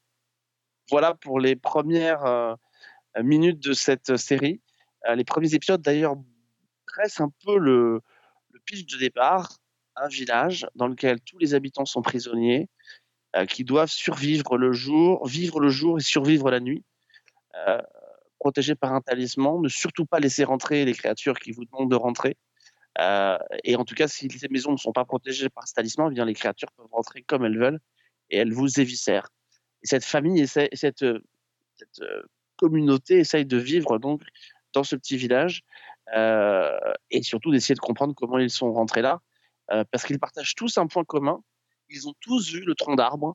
[0.91, 2.55] Voilà pour les premières euh,
[3.23, 4.61] minutes de cette série.
[5.15, 6.17] Les premiers épisodes, d'ailleurs,
[6.89, 8.01] dressent un peu le,
[8.51, 9.59] le pitch de départ.
[9.97, 12.69] Un village dans lequel tous les habitants sont prisonniers,
[13.49, 16.85] qui doivent survivre le jour, vivre le jour et survivre la nuit,
[17.57, 17.81] euh,
[18.39, 19.61] protégés par un talisman.
[19.61, 22.37] Ne surtout pas laisser rentrer les créatures qui vous demandent de rentrer.
[23.01, 26.09] Euh, et en tout cas, si les maisons ne sont pas protégées par ce talisman,
[26.11, 27.81] eh bien les créatures peuvent rentrer comme elles veulent
[28.31, 29.29] et elles vous éviscèrent.
[29.83, 31.21] Et cette famille, essaie, cette, euh,
[32.01, 32.23] euh,
[32.57, 34.23] communauté essaye de vivre donc
[34.73, 35.63] dans ce petit village
[36.15, 36.79] euh,
[37.11, 39.21] et surtout d'essayer de comprendre comment ils sont rentrés là,
[39.71, 41.43] euh, parce qu'ils partagent tous un point commun.
[41.89, 43.35] Ils ont tous vu le tronc d'arbre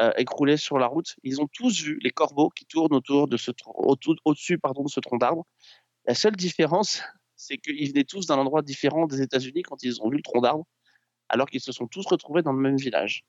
[0.00, 1.16] euh, écroulé sur la route.
[1.22, 3.50] Ils ont tous vu les corbeaux qui tournent autour de ce
[4.24, 5.46] au-dessus pardon, de ce tronc d'arbre.
[6.06, 7.02] La seule différence,
[7.36, 10.40] c'est qu'ils venaient tous d'un endroit différent des États-Unis quand ils ont vu le tronc
[10.40, 10.66] d'arbre,
[11.28, 13.24] alors qu'ils se sont tous retrouvés dans le même village.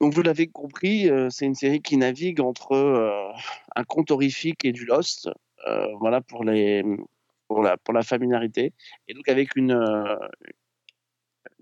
[0.00, 3.32] Donc vous l'avez compris, euh, c'est une série qui navigue entre euh,
[3.74, 5.30] un conte horrifique et du Lost,
[5.66, 8.74] euh, voilà pour la familiarité,
[9.08, 9.74] et donc avec une,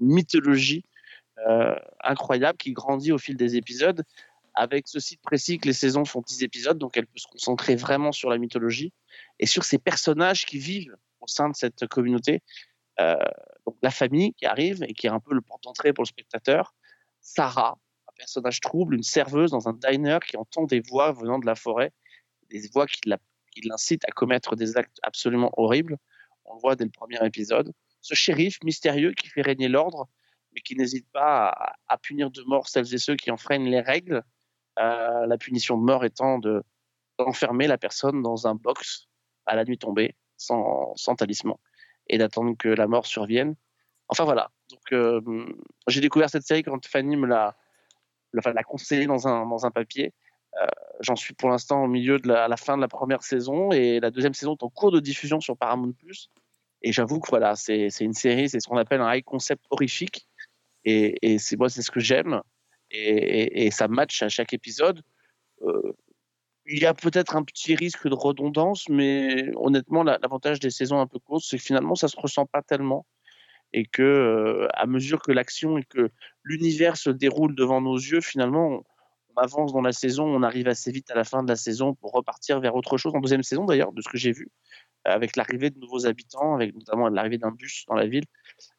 [0.01, 0.85] mythologie
[2.03, 4.05] incroyable qui grandit au fil des épisodes.
[4.55, 7.75] Avec ceci de précis que les saisons font 10 épisodes, donc elle peut se concentrer
[7.75, 8.93] vraiment sur la mythologie
[9.41, 12.41] et sur ces personnages qui vivent au sein de cette communauté.
[13.01, 13.17] Euh,
[13.67, 16.09] donc la famille qui arrive et qui est un peu le porte d'entrée pour le
[16.09, 16.75] spectateur.
[17.21, 21.47] Sarah, un personnage trouble, une serveuse dans un diner qui entend des voix venant de
[21.47, 21.91] la forêt,
[22.51, 23.01] des voix qui
[23.65, 25.97] l'incitent à commettre des actes absolument horribles.
[26.45, 27.73] On le voit dès le premier épisode.
[28.03, 30.09] Ce shérif mystérieux qui fait régner l'ordre,
[30.55, 34.23] mais qui n'hésite pas à, punir de mort celles et ceux qui enfreignent les règles.
[34.79, 36.63] Euh, la punition de mort étant de
[37.19, 39.09] d'enfermer la personne dans un box
[39.47, 41.55] à la nuit tombée, sans, sans talisman,
[42.09, 43.55] et d'attendre que la mort survienne.
[44.09, 44.51] Enfin voilà.
[44.71, 45.21] Donc euh,
[45.87, 47.57] j'ai découvert cette série quand Fanny me l'a
[48.39, 50.13] enfin, l'a conseillé dans un, dans un papier.
[50.61, 50.67] Euh,
[51.01, 53.73] J'en suis pour l'instant au milieu de la, à la fin de la première saison
[53.73, 55.95] et la deuxième saison est en cours de diffusion sur Paramount.
[56.83, 59.65] Et j'avoue que voilà, c'est c'est une série, c'est ce qu'on appelle un high concept
[59.71, 60.29] horrifique.
[60.85, 62.41] Et, c'est moi, c'est ce que j'aime.
[62.91, 65.03] Et, ça match à chaque épisode.
[65.63, 65.93] Euh,
[66.67, 71.01] il y a peut-être un petit risque de redondance, mais honnêtement, la- l'avantage des saisons
[71.01, 73.07] un peu courtes, c'est que finalement, ça se ressent pas tellement.
[73.73, 76.11] Et que, euh, à mesure que l'action et que
[76.45, 78.85] l'univers se déroule devant nos yeux, finalement, on,
[79.37, 82.13] avance dans la saison, on arrive assez vite à la fin de la saison pour
[82.13, 83.15] repartir vers autre chose.
[83.17, 84.49] En deuxième saison, d'ailleurs, de ce que j'ai vu,
[85.05, 88.25] avec l'arrivée de nouveaux habitants, avec notamment l'arrivée d'un bus dans la ville,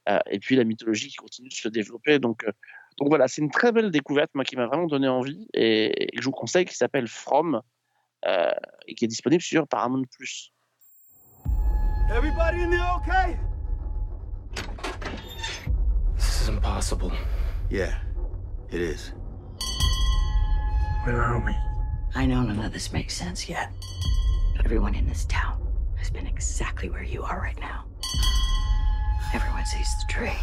[0.09, 2.19] euh, et puis la mythologie qui continue de se développer.
[2.19, 2.51] Donc, euh,
[2.97, 6.15] donc voilà, c'est une très belle découverte, moi, qui m'a vraiment donné envie, et, et
[6.15, 7.61] que je vous conseille, qui s'appelle From,
[8.25, 8.51] euh,
[8.87, 10.05] et qui est disponible sur Paramount+.
[12.09, 13.37] Everybody in there okay?
[16.15, 17.11] This is impossible.
[17.69, 17.93] Yeah,
[18.71, 19.11] it is.
[21.03, 21.55] Where are we?
[22.15, 23.69] I know none of this makes sense yet.
[24.63, 25.64] Everyone in this town
[26.15, 27.83] been exactly where you are right now.
[29.33, 30.37] Everyone sees the tree.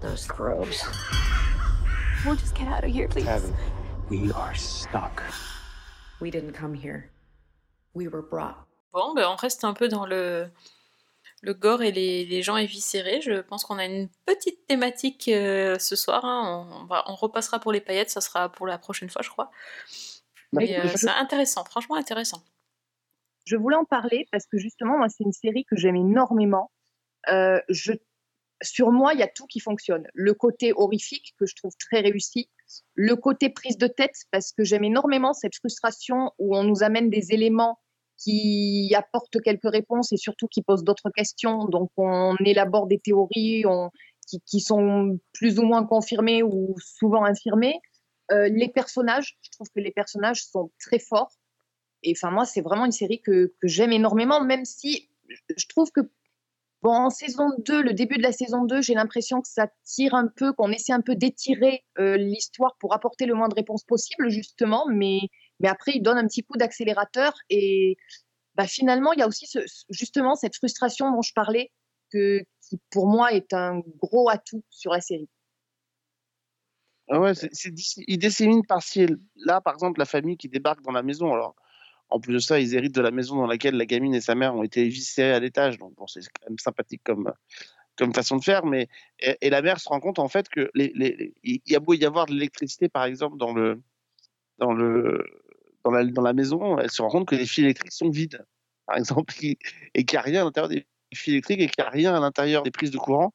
[0.00, 0.82] Those crows.
[2.24, 3.26] We'll just get out of here, please.
[4.10, 5.22] We are stuck.
[6.20, 7.10] We didn't come here.
[7.94, 8.56] We were brought.
[8.92, 10.50] Bon, ben on reste un peu dans le,
[11.40, 13.20] le gore et les, les gens éviscérés.
[13.22, 16.24] Je pense qu'on a une petite thématique euh, ce soir.
[16.24, 16.68] hein.
[16.70, 19.50] On, va, on repassera pour les paillettes, ça sera pour la prochaine fois, je crois.
[20.52, 22.42] Bah, Mais euh, je- c'est intéressant, franchement intéressant.
[23.44, 26.70] Je voulais en parler parce que justement, moi, c'est une série que j'aime énormément.
[27.28, 27.92] Euh, je,
[28.62, 30.06] sur moi, il y a tout qui fonctionne.
[30.14, 32.48] Le côté horrifique que je trouve très réussi,
[32.94, 37.10] le côté prise de tête parce que j'aime énormément cette frustration où on nous amène
[37.10, 37.78] des éléments
[38.18, 41.64] qui apporte quelques réponses et surtout qui pose d'autres questions.
[41.66, 43.90] Donc, on élabore des théories on,
[44.28, 47.80] qui, qui, sont plus ou moins confirmées ou souvent infirmées.
[48.30, 51.32] Euh, les personnages, je trouve que les personnages sont très forts.
[52.02, 55.08] Et enfin, moi, c'est vraiment une série que, j'aime énormément, même si
[55.56, 56.00] je trouve que
[56.82, 60.16] Bon, en saison 2, le début de la saison 2, j'ai l'impression que ça tire
[60.16, 63.84] un peu, qu'on essaie un peu d'étirer euh, l'histoire pour apporter le moins de réponses
[63.84, 65.20] possible, justement, mais,
[65.60, 67.96] mais après, il donne un petit coup d'accélérateur et
[68.56, 69.46] bah, finalement, il y a aussi
[69.90, 71.70] justement cette frustration dont je parlais,
[72.10, 75.28] que, qui pour moi est un gros atout sur la série.
[77.08, 77.50] Ah ouais, c'est,
[78.08, 79.06] il dissémine par-ci.
[79.36, 81.54] Là, par exemple, la famille qui débarque dans la maison, alors
[82.12, 84.34] en plus de ça, ils héritent de la maison dans laquelle la gamine et sa
[84.34, 85.78] mère ont été éviscérées à l'étage.
[85.78, 87.32] Donc, c'est quand même sympathique comme,
[88.14, 88.66] façon de faire.
[88.66, 92.26] Mais, et, la mère se rend compte, en fait, que y a beau y avoir
[92.26, 93.82] de l'électricité, par exemple, dans, le,
[94.58, 94.72] dans
[96.22, 98.44] la maison, elle se rend compte que les fils électriques sont vides,
[98.86, 99.56] par exemple, et
[100.04, 102.20] qu'il n'y a rien à l'intérieur des fils électriques et qu'il n'y a rien à
[102.20, 103.32] l'intérieur des prises de courant,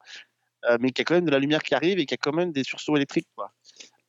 [0.66, 2.20] euh, mais qu'il y a quand même de la lumière qui arrive et qu'il y
[2.20, 3.28] a quand même des sursauts électriques.
[3.34, 3.52] Quoi.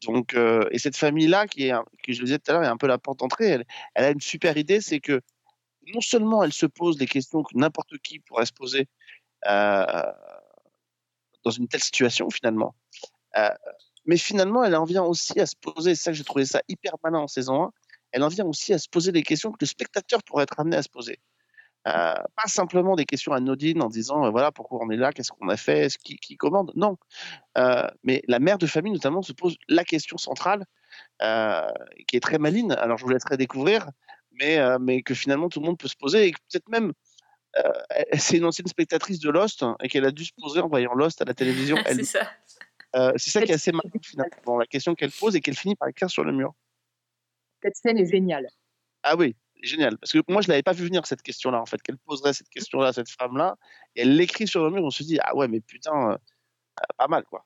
[0.06, 2.68] Donc, euh, et cette famille-là, qui est, qui je le disais tout à l'heure, est
[2.68, 5.22] un peu la porte d'entrée, elle, elle, a une super idée, c'est que
[5.94, 8.88] non seulement elle se pose des questions que n'importe qui pourrait se poser
[9.48, 10.04] euh,
[11.44, 12.76] dans une telle situation finalement,
[13.38, 13.50] euh,
[14.06, 16.62] mais finalement elle en vient aussi à se poser, c'est ça que j'ai trouvé ça
[16.68, 17.72] hyper malin en saison 1,
[18.12, 20.78] elle en vient aussi à se poser des questions que le spectateur pourrait être amené
[20.78, 21.20] à se poser.
[21.90, 25.32] Euh, pas simplement des questions anodines en disant euh, voilà pourquoi on est là, qu'est-ce
[25.32, 26.72] qu'on a fait, ce qui, qui commande.
[26.76, 26.98] Non,
[27.58, 30.66] euh, mais la mère de famille notamment se pose la question centrale
[32.08, 32.74] qui est très maline.
[32.74, 33.90] Alors je vous laisserai découvrir,
[34.32, 36.94] mais mais que finalement tout le monde peut se poser et peut-être même
[38.18, 41.22] c'est une ancienne spectatrice de Lost et qu'elle a dû se poser en voyant Lost
[41.22, 41.78] à la télévision.
[41.86, 42.32] c'est ça.
[43.18, 45.88] c'est ça qui est assez malin finalement, la question qu'elle pose et qu'elle finit par
[45.88, 46.54] écrire sur le mur.
[47.64, 48.48] Cette scène est géniale.
[49.04, 49.98] Ah oui, génial.
[49.98, 52.50] Parce que moi, je l'avais pas vu venir cette question-là, en fait, qu'elle poserait cette
[52.50, 53.56] question-là à cette femme-là.
[53.96, 56.18] Et elle l'écrit sur le mur, on se dit, ah ouais, mais putain, euh,
[56.98, 57.46] pas mal, quoi.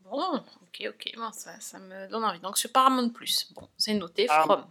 [0.00, 2.40] Bon, ok, ok, bon, ça, ça, me donne envie.
[2.40, 4.66] Donc, sur Paramount Plus, bon, c'est noté, From.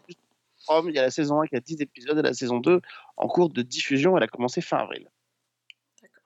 [0.63, 2.82] From, il y a la saison 1 qui a 10 épisodes et la saison 2
[3.15, 4.17] en cours de diffusion.
[4.17, 5.08] Elle a commencé fin avril.
[6.02, 6.24] D'accord.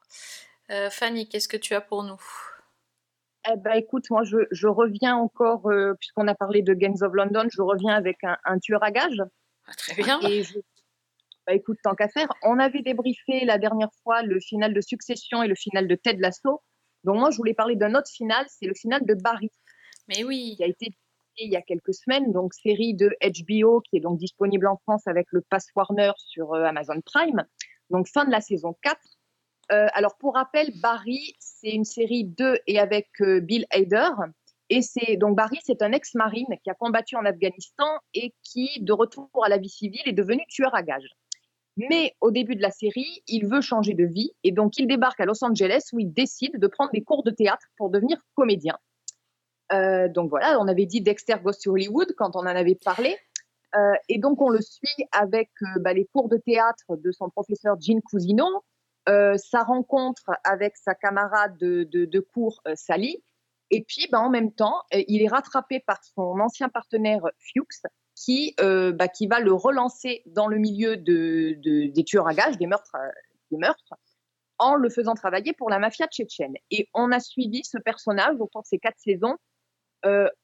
[0.71, 2.21] Euh, Fanny, qu'est-ce que tu as pour nous?
[3.49, 7.13] Eh ben, écoute, moi, je, je reviens encore, euh, puisqu'on a parlé de Gangs of
[7.13, 9.23] London, je reviens avec un, un tueur à gages.
[9.65, 10.19] Ah, très bien.
[10.21, 10.59] Et je,
[11.47, 15.41] bah, écoute, tant qu'à faire, on avait débriefé la dernière fois le final de Succession
[15.41, 16.61] et le final de Ted Lasso.
[17.03, 19.49] Donc, moi, je voulais parler d'un autre final, c'est le final de Barry.
[20.07, 20.53] Mais oui.
[20.57, 20.95] Qui a été
[21.37, 25.07] il y a quelques semaines, donc série de HBO qui est donc disponible en France
[25.07, 27.45] avec le Pass Warner sur euh, Amazon Prime.
[27.89, 28.99] Donc, fin de la saison 4.
[29.71, 34.09] Euh, alors, pour rappel, Barry, c'est une série de et avec euh, Bill Hader.
[34.69, 38.93] Et c'est donc Barry, c'est un ex-marine qui a combattu en Afghanistan et qui, de
[38.93, 41.09] retour à la vie civile, est devenu tueur à gages.
[41.77, 45.19] Mais au début de la série, il veut changer de vie et donc il débarque
[45.19, 48.77] à Los Angeles où il décide de prendre des cours de théâtre pour devenir comédien.
[49.71, 53.17] Euh, donc voilà, on avait dit Dexter Goes to Hollywood quand on en avait parlé.
[54.09, 58.01] Et donc on le suit avec bah, les cours de théâtre de son professeur Gene
[58.01, 58.65] Cousino,
[59.09, 63.23] euh, sa rencontre avec sa camarade de, cours, euh, Sally.
[63.71, 67.81] Et puis, bah, en même temps, euh, il est rattrapé par son ancien partenaire Fuchs,
[68.15, 72.33] qui, euh, bah, qui va le relancer dans le milieu de, de, des tueurs à
[72.33, 72.95] gages, des meurtres,
[73.49, 73.95] des meurtres,
[74.59, 76.53] en le faisant travailler pour la mafia tchétchène.
[76.69, 79.37] Et on a suivi ce personnage au cours de ces quatre saisons,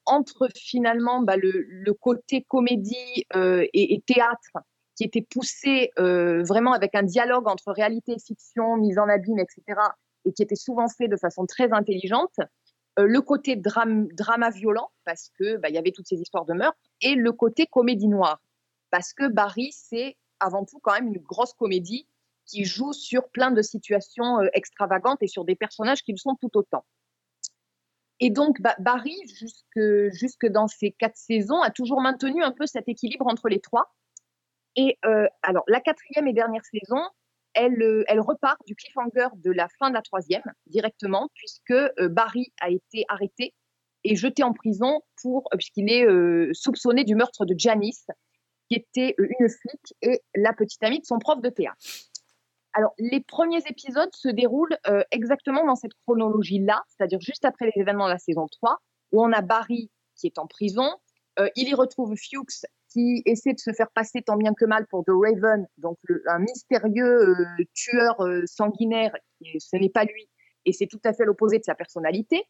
[0.05, 4.57] entre finalement bah, le, côté comédie et, théâtre
[4.97, 9.39] qui était poussé euh, vraiment avec un dialogue entre réalité et fiction, mise en abîme,
[9.39, 9.79] etc.,
[10.25, 12.35] et qui était souvent fait de façon très intelligente.
[12.99, 16.79] Euh, le côté drama violent, parce que bah, y avait toutes ces histoires de meurtre,
[17.01, 18.41] et le côté comédie noire,
[18.89, 22.07] parce que Barry, c'est avant tout quand même une grosse comédie
[22.45, 26.35] qui joue sur plein de situations euh, extravagantes et sur des personnages qui le sont
[26.41, 26.85] tout autant.
[28.19, 29.79] Et donc, bah, Barry, jusque,
[30.11, 33.93] jusque dans ces quatre saisons, a toujours maintenu un peu cet équilibre entre les trois.
[34.77, 37.01] Et euh, alors, la quatrième et dernière saison,
[37.53, 42.07] elle, euh, elle repart du cliffhanger de la fin de la troisième directement, puisque euh,
[42.09, 43.55] Barry a été arrêté
[44.03, 46.07] et jeté en prison pour puisqu'il est
[46.53, 48.05] soupçonné du meurtre de Janice,
[48.69, 51.81] qui était une flic et la petite amie de son prof de théâtre.
[52.73, 54.77] Alors, les premiers épisodes se déroulent
[55.11, 58.77] exactement dans cette chronologie-là, c'est-à-dire juste après les événements de la saison 3,
[59.11, 60.89] où on a Barry qui est en prison,
[61.55, 65.03] il y retrouve Fuchs qui essaie de se faire passer tant bien que mal pour
[65.03, 65.97] The Raven, donc
[66.27, 69.15] un mystérieux euh, tueur euh, sanguinaire,
[69.59, 70.29] ce n'est pas lui,
[70.65, 72.43] et c'est tout à fait l'opposé de sa personnalité.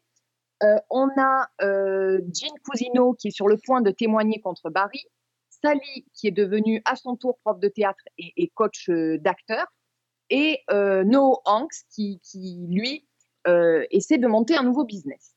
[0.62, 5.04] Euh, on a Jean Cousino qui est sur le point de témoigner contre Barry.
[5.50, 9.66] Sally, qui est devenue à son tour prof de théâtre et, coach d'acteur,
[10.30, 12.20] et Noah Hanks, qui,
[12.70, 13.08] lui
[13.90, 15.34] essaie de monter un nouveau business.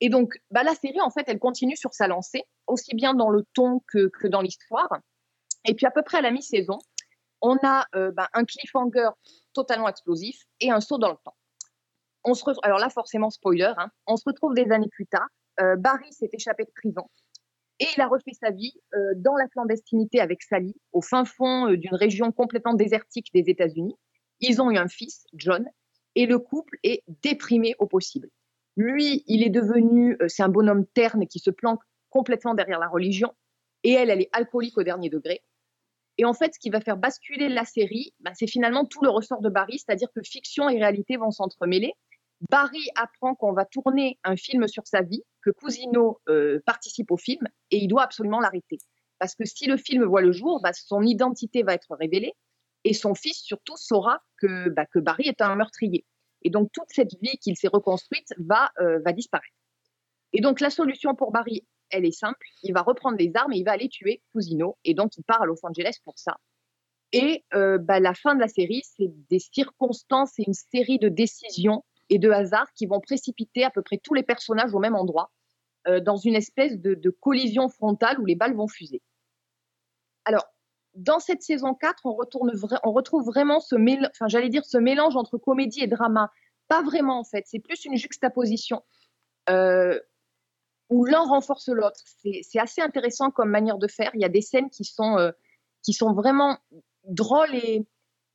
[0.00, 3.28] Et donc, bah, la série, en fait, elle continue sur sa lancée, aussi bien dans
[3.28, 4.90] le ton que, dans l'histoire.
[5.66, 6.78] Et puis, à peu près à la mi-saison,
[7.42, 9.10] on a euh, bah, un cliffhanger
[9.52, 11.36] totalement explosif et un saut dans le temps.
[12.24, 15.28] On se retrouve, alors là, forcément, spoiler, hein, on se retrouve des années plus tard.
[15.60, 17.08] Euh, Barry s'est échappé de prison
[17.78, 21.72] et il a refait sa vie euh, dans la clandestinité avec Sally, au fin fond
[21.72, 23.96] d'une région complètement désertique des États-Unis.
[24.40, 25.66] Ils ont eu un fils, John,
[26.14, 28.28] et le couple est déprimé au possible.
[28.80, 32.88] Lui, il est devenu, euh, c'est un bonhomme terne qui se planque complètement derrière la
[32.88, 33.34] religion,
[33.84, 35.42] et elle, elle est alcoolique au dernier degré.
[36.16, 39.10] Et en fait, ce qui va faire basculer la série, bah, c'est finalement tout le
[39.10, 41.92] ressort de Barry, c'est-à-dire que fiction et réalité vont s'entremêler.
[42.48, 47.18] Barry apprend qu'on va tourner un film sur sa vie, que Cousino euh, participe au
[47.18, 48.78] film, et il doit absolument l'arrêter.
[49.18, 52.32] Parce que si le film voit le jour, bah, son identité va être révélée,
[52.84, 56.06] et son fils surtout saura que, bah, que Barry est un meurtrier.
[56.42, 59.54] Et donc toute cette vie qu'il s'est reconstruite va, euh, va disparaître.
[60.32, 62.46] Et donc la solution pour Barry, elle est simple.
[62.62, 64.78] Il va reprendre les armes et il va aller tuer Cousino.
[64.84, 66.36] Et donc il part à Los Angeles pour ça.
[67.12, 71.08] Et euh, bah, la fin de la série, c'est des circonstances et une série de
[71.08, 74.94] décisions et de hasards qui vont précipiter à peu près tous les personnages au même
[74.94, 75.30] endroit,
[75.88, 79.02] euh, dans une espèce de, de collision frontale où les balles vont fuser.
[80.24, 80.44] Alors,
[81.00, 86.30] dans cette saison 4, on, retrouve vraiment ce, mélange entre comédie et drama.
[86.68, 87.44] Pas vraiment, en fait.
[87.46, 88.82] C'est plus une juxtaposition
[89.48, 89.98] euh,
[90.90, 92.00] où l'un renforce l'autre.
[92.42, 94.10] C'est assez intéressant comme manière de faire.
[94.14, 95.32] Il y a des scènes qui sont, euh,
[96.14, 96.58] vraiment
[97.04, 97.86] drôles et,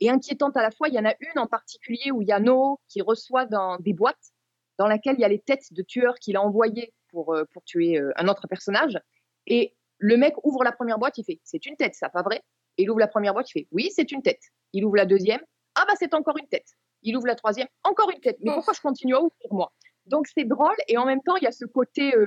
[0.10, 0.88] inquiétantes à la fois.
[0.88, 3.47] Il y en a une en particulier où il y a Noah qui reçoit
[3.80, 4.34] des boîtes
[4.80, 7.63] dans laquelle il y a les têtes de tueurs qu'il a envoyées pour, euh, pour
[7.63, 8.99] tuer un autre personnage.
[9.45, 12.43] Et le mec ouvre la première boîte, il fait c'est une tête, ça, pas vrai?
[12.77, 14.41] Et il ouvre la première boîte, il fait oui, c'est une tête.
[14.73, 15.41] Il ouvre la deuxième,
[15.75, 16.67] ah bah c'est encore une tête.
[17.03, 18.38] Il ouvre la troisième, encore une tête.
[18.41, 19.73] Mais pourquoi je continue à ouvrir moi?
[20.05, 22.25] Donc c'est drôle et en même temps il y a ce côté euh,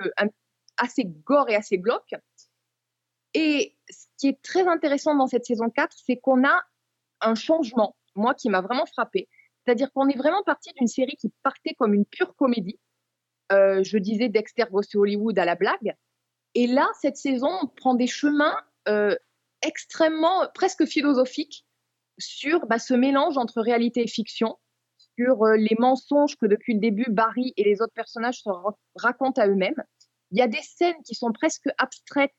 [0.76, 2.14] assez gore et assez glauque.
[3.34, 6.62] Et ce qui est très intéressant dans cette saison 4, c'est qu'on a
[7.20, 9.28] un changement, moi qui m'a vraiment frappé.
[9.64, 12.78] C'est-à-dire qu'on est vraiment parti d'une série qui partait comme une pure comédie.
[13.52, 15.94] Euh, je disais Dexter Boss Hollywood à la blague.
[16.54, 18.56] Et là, cette saison, on prend des chemins
[18.88, 19.14] euh,
[19.62, 21.64] extrêmement, presque philosophiques
[22.18, 24.58] sur bah, ce mélange entre réalité et fiction,
[25.16, 28.78] sur euh, les mensonges que depuis le début, Barry et les autres personnages se ra-
[28.96, 29.82] racontent à eux-mêmes.
[30.30, 32.32] Il y a des scènes qui sont presque abstraites,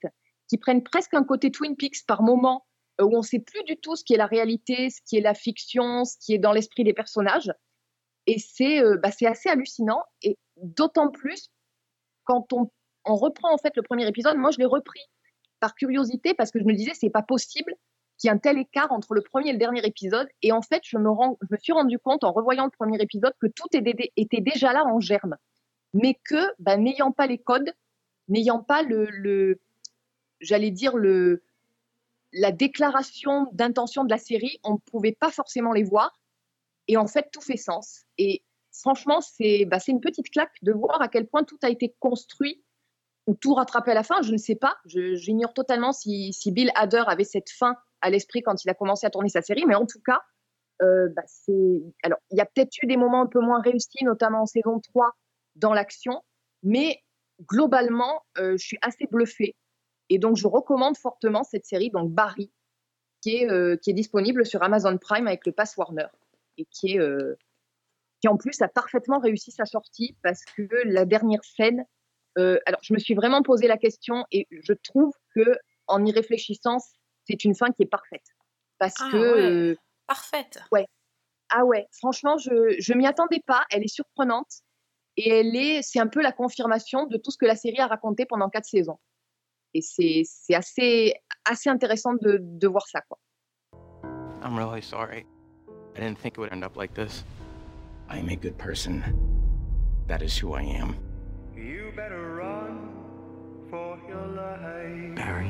[0.49, 2.65] qui prennent presque un côté Twin Peaks par moment,
[2.99, 5.17] euh, où on ne sait plus du tout ce qui est la réalité, ce qui
[5.17, 7.51] est la fiction, ce qui est dans l'esprit des personnages.
[8.27, 11.49] Et c'est euh, bah, assez hallucinant, et d'autant plus
[12.25, 12.69] quand on,
[13.05, 14.38] on reprend en fait le premier épisode.
[14.38, 15.01] Moi, je l'ai repris
[15.59, 17.73] par curiosité parce que je me disais, c'est pas possible
[18.17, 20.27] qu'il y ait un tel écart entre le premier et le dernier épisode.
[20.41, 21.09] Et en fait, je me,
[21.59, 25.37] suis rendu compte en revoyant le premier épisode que tout était, déjà là en germe.
[25.93, 27.71] Mais que, bah, n'ayant pas les codes,
[28.27, 29.59] n'ayant pas le,
[30.41, 31.43] j'allais dire, le,
[32.33, 36.19] la déclaration d'intention de la série, on ne pouvait pas forcément les voir.
[36.87, 38.03] Et en fait, tout fait sens.
[38.17, 41.95] Et franchement, c'est bah, une petite claque de voir à quel point tout a été
[41.99, 42.61] construit
[43.29, 44.23] ou tout rattrapé à la fin.
[44.23, 44.77] Je ne sais pas.
[44.85, 49.11] J'ignore totalement si, Bill Hader avait cette fin à l'esprit quand il a commencé à
[49.11, 49.65] tourner sa série.
[49.67, 50.19] Mais en tout cas,
[50.81, 51.21] euh, bah.
[52.01, 54.79] Alors, il y a peut-être eu des moments un peu moins réussis, notamment en saison
[54.79, 55.11] 3
[55.57, 56.23] dans l'action.
[56.63, 57.03] Mais
[57.47, 59.55] globalement, euh, je suis assez bluffée.
[60.09, 62.51] Et donc, je recommande fortement cette série, donc Barry,
[63.21, 66.07] qui est, euh, qui est disponible sur Amazon Prime avec le Pass Warner
[66.57, 66.99] et qui est
[68.21, 71.85] qui en plus a parfaitement réussi sa sortie parce que la dernière scène,
[72.37, 76.11] euh, alors je me suis vraiment posé la question et je trouve que en y
[76.11, 76.77] réfléchissant,
[77.25, 78.25] c'est une fin qui est parfaite
[78.77, 79.41] parce Ah que ouais.
[79.51, 79.75] euh,
[80.07, 80.63] Parfaite.
[80.71, 80.85] ouais,
[81.49, 84.62] ah ouais, franchement je je m'y attendais pas, elle est surprenante
[85.17, 87.87] et elle est c'est un peu la confirmation de tout ce que la série a
[87.87, 88.99] raconté pendant quatre saisons
[89.73, 91.13] et c'est c'est assez
[91.45, 93.17] assez intéressant de de voir ça quoi.
[94.43, 95.25] I'm really sorry.
[95.95, 97.23] I didn't think it would end up like this.
[98.10, 99.04] I am a good person.
[100.08, 100.95] That is who I am.
[101.90, 102.92] You better run
[103.67, 105.15] for your life.
[105.15, 105.50] Barry,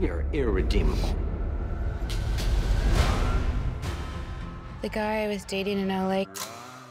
[0.00, 1.14] you're irredeemable.
[4.82, 6.24] The guy I was dating in LA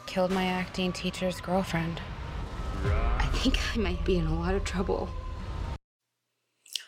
[0.06, 2.00] killed my acting teacher's girlfriend.
[3.18, 5.10] I think I might be in a lot of trouble.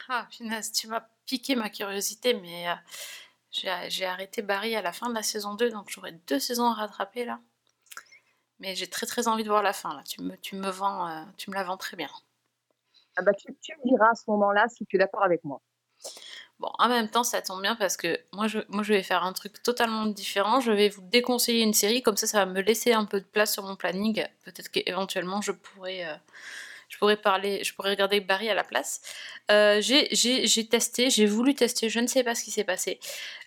[0.09, 2.77] Ah, punaise, tu m'as piqué ma curiosité, mais euh,
[3.51, 6.71] j'ai j'ai arrêté Barry à la fin de la saison 2, donc j'aurai deux saisons
[6.71, 7.41] à rattraper là.
[8.61, 10.03] Mais j'ai très très envie de voir la fin là.
[10.09, 12.11] Tu me, tu me vends, euh, tu me la vends très bien.
[13.17, 15.61] Ah bah tu, tu me diras à ce moment-là si tu es d'accord avec moi.
[16.59, 19.23] Bon, en même temps, ça tombe bien parce que moi je, moi, je vais faire
[19.23, 20.61] un truc totalement différent.
[20.61, 23.27] Je vais vous déconseiller une série, comme ça, ça va me laisser un peu de
[23.27, 24.25] place sur mon planning.
[24.45, 26.15] Peut-être qu'éventuellement, je pourrais, euh,
[26.89, 29.03] je pourrais parler, je pourrais regarder Barry à la place.
[29.53, 32.99] Euh, j'ai- testé, j'ai voulu tester, je ne sais pas ce qui s'est passé,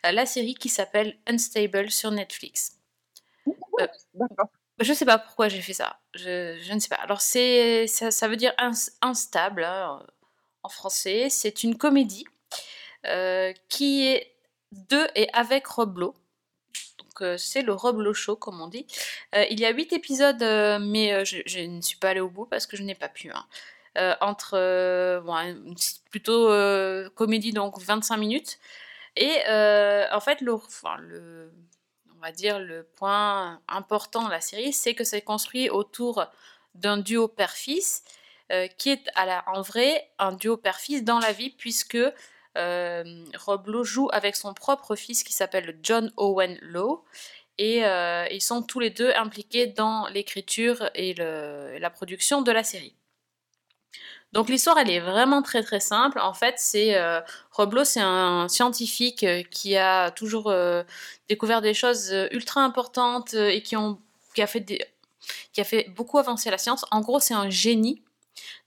[0.06, 2.78] euh, la série qui s'appelle Unstable sur Netflix.
[3.80, 3.88] Euh,
[4.84, 6.00] je sais pas pourquoi j'ai fait ça.
[6.14, 6.96] Je, ne sais pas.
[6.98, 10.06] Alors, c'est, ça, veut dire ins- instable hein,
[10.64, 11.28] en français.
[11.30, 12.26] C'est une comédie
[13.06, 14.36] euh, qui est
[14.72, 16.16] de et avec Rob Lowe.
[17.00, 18.86] Donc, euh, c'est le Rob Lowe Show, comme on dit.
[19.36, 20.42] Euh, il y a huit épisodes,
[20.82, 23.32] mais je, ne suis pas allée au bout parce que je n'ai pas pu.
[23.32, 23.46] hein.
[24.22, 25.76] Entre bon,
[26.10, 26.48] plutôt
[27.16, 28.60] comédie, donc 25 minutes.
[29.18, 30.58] Et en fait, le,
[32.22, 36.28] on va dire le point important de la série, c'est que c'est construit autour
[36.76, 38.04] d'un duo père-fils,
[38.52, 39.10] euh, qui est
[39.48, 41.98] en vrai un duo père-fils dans la vie, puisque
[42.58, 47.04] euh, Rob Lowe joue avec son propre fils qui s'appelle John Owen Lowe.
[47.58, 52.64] Et euh, ils sont tous les deux impliqués dans l'écriture et la production de la
[52.64, 52.96] série.
[54.34, 56.20] Donc l'histoire, elle est vraiment très très simple.
[56.20, 57.20] En fait, c'est euh,
[57.52, 60.84] Rob Lowe, c'est un scientifique euh, qui a toujours euh,
[61.28, 64.00] découvert des choses euh, ultra importantes et qui, ont,
[64.34, 64.86] qui, a fait des,
[65.52, 66.86] qui a fait beaucoup avancer la science.
[66.92, 68.04] En gros, c'est un génie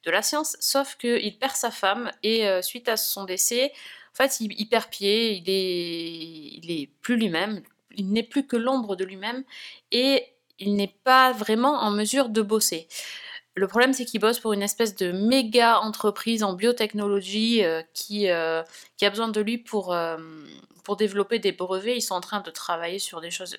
[0.05, 3.73] de la science, sauf qu'il perd sa femme et suite à son décès,
[4.13, 7.63] en fait, il, il perd pied, il est, il est plus lui-même,
[7.97, 9.43] il n'est plus que l'ombre de lui-même
[9.91, 10.27] et
[10.59, 12.87] il n'est pas vraiment en mesure de bosser.
[13.57, 18.29] Le problème, c'est qu'il bosse pour une espèce de méga entreprise en biotechnologie euh, qui,
[18.29, 18.63] euh,
[18.97, 20.17] qui a besoin de lui pour, euh,
[20.83, 21.97] pour développer des brevets.
[21.97, 23.57] Ils sont en train de travailler sur des choses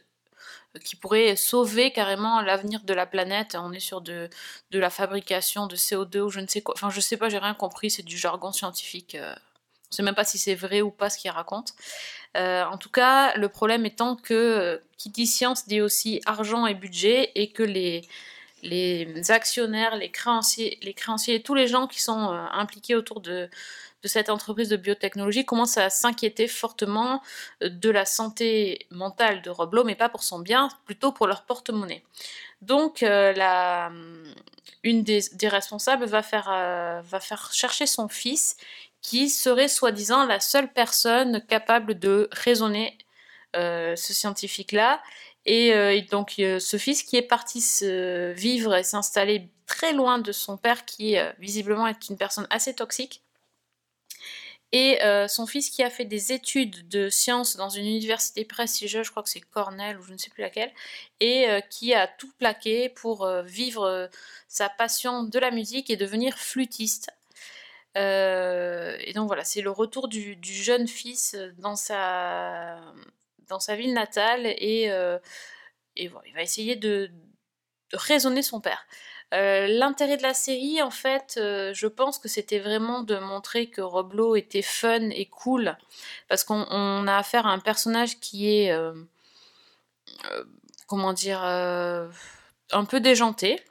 [0.83, 3.55] qui pourraient sauver carrément l'avenir de la planète.
[3.57, 4.29] On est sur de,
[4.71, 6.75] de la fabrication de CO2 ou je ne sais quoi.
[6.75, 9.15] Enfin, je sais pas, j'ai rien compris, c'est du jargon scientifique.
[9.17, 11.73] on sait même pas si c'est vrai ou pas ce qu'il raconte.
[12.35, 17.31] En tout cas, le problème étant que qui dit science dit aussi argent et budget
[17.35, 18.01] et que les,
[18.65, 23.49] les actionnaires, les créanciers, les créanciers, tous les gens qui sont euh, impliqués autour de,
[24.03, 27.21] cette entreprise de biotechnologie commencent à s'inquiéter fortement
[27.63, 31.27] euh, de la santé mentale de Rob Lowe, mais pas pour son bien, plutôt pour
[31.27, 32.03] leur porte-monnaie.
[32.61, 33.33] Donc, euh,
[34.83, 38.57] une des, responsables va faire, chercher son fils,
[39.01, 42.97] qui serait soi-disant la seule personne capable de raisonner
[43.53, 45.01] ce scientifique-là.
[45.45, 47.63] Et, euh, et donc ce fils qui est parti
[48.35, 52.73] vivre et s'installer très loin de son père, qui euh, visiblement est une personne assez
[52.73, 53.21] toxique.
[54.71, 59.05] Et euh, son fils qui a fait des études de sciences dans une université prestigieuse,
[59.05, 60.71] je crois que c'est Cornell ou je ne sais plus laquelle,
[61.21, 64.09] et qui a tout plaqué pour vivre
[64.49, 67.09] sa passion de la musique et devenir flûtiste.
[67.95, 72.81] Et donc voilà, c'est le retour du jeune fils dans sa,
[73.47, 75.17] dans sa ville natale et, euh,
[75.95, 77.11] et voilà, il va essayer de,
[77.93, 78.85] raisonner son père.
[79.33, 83.67] Euh, L'intérêt de la série, en fait, euh, je pense que c'était vraiment de montrer
[83.67, 85.77] que Rob Lowe était fun et cool,
[86.27, 88.75] parce qu'on on a affaire à un personnage qui est,
[90.87, 93.61] comment dire, un peu déjanté.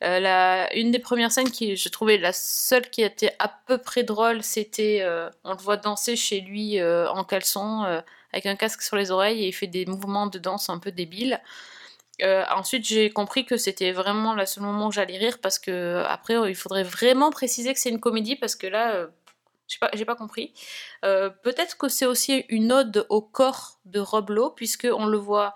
[0.00, 4.02] La, une des premières scènes qui, je trouvais la seule qui était à peu près
[4.02, 5.06] drôle, c'était
[5.44, 8.02] on le voit danser chez lui en caleçon
[8.32, 10.90] avec un casque sur les oreilles et il fait des mouvements de danse un peu
[10.90, 11.40] débiles.
[12.22, 16.04] Euh, ensuite, j'ai compris que c'était vraiment le seul moment où j'allais rire parce que
[16.06, 19.08] après, il faudrait vraiment préciser que c'est une comédie parce que là, euh,
[19.66, 20.52] j'ai pas, pas compris.
[21.04, 25.18] Euh, Peut-être que c'est aussi une ode au corps de Rob Lowe puisque on le
[25.18, 25.54] voit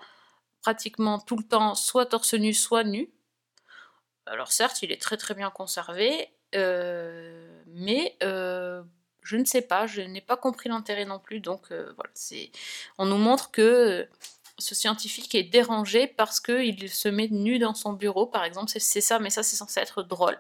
[0.63, 3.11] pratiquement tout le temps, soit torse nu, soit nu.
[4.27, 8.17] Alors certes, il est très très bien conservé, mais
[9.27, 11.41] je ne sais pas, je n'ai pas compris l'intérêt non plus.
[11.41, 12.51] Donc euh, voilà, c'est,
[12.97, 14.05] on nous montre que euh,
[14.59, 18.71] ce scientifique est dérangé parce qu'il se met nu dans son bureau, par exemple.
[18.71, 20.39] C'est, ça, mais ça c'est censé être drôle.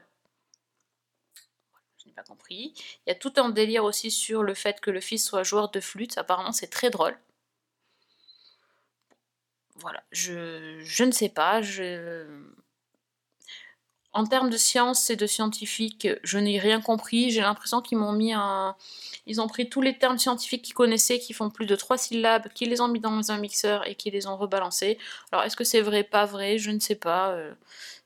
[1.99, 2.75] Je n'ai pas compris.
[3.07, 5.71] Il y a tout un délire aussi sur le fait que le fils soit joueur
[5.71, 6.17] de flûte.
[6.17, 7.19] Apparemment, c'est très drôle.
[9.75, 11.61] Voilà, je, je ne sais pas.
[11.61, 12.25] Je...
[14.17, 17.31] En termes de science et de scientifique, je n'ai rien compris.
[17.31, 18.75] J'ai l'impression qu'ils m'ont mis un.
[19.27, 22.49] Ils ont pris tous les termes scientifiques qu'ils connaissaient, qui font plus de trois syllabes,
[22.55, 24.97] qui les ont mis dans un mixeur et qui les ont rebalancés.
[25.33, 26.57] Alors, est-ce que c'est vrai, pas vrai?
[26.57, 27.33] Je ne sais pas.
[27.33, 27.53] euh,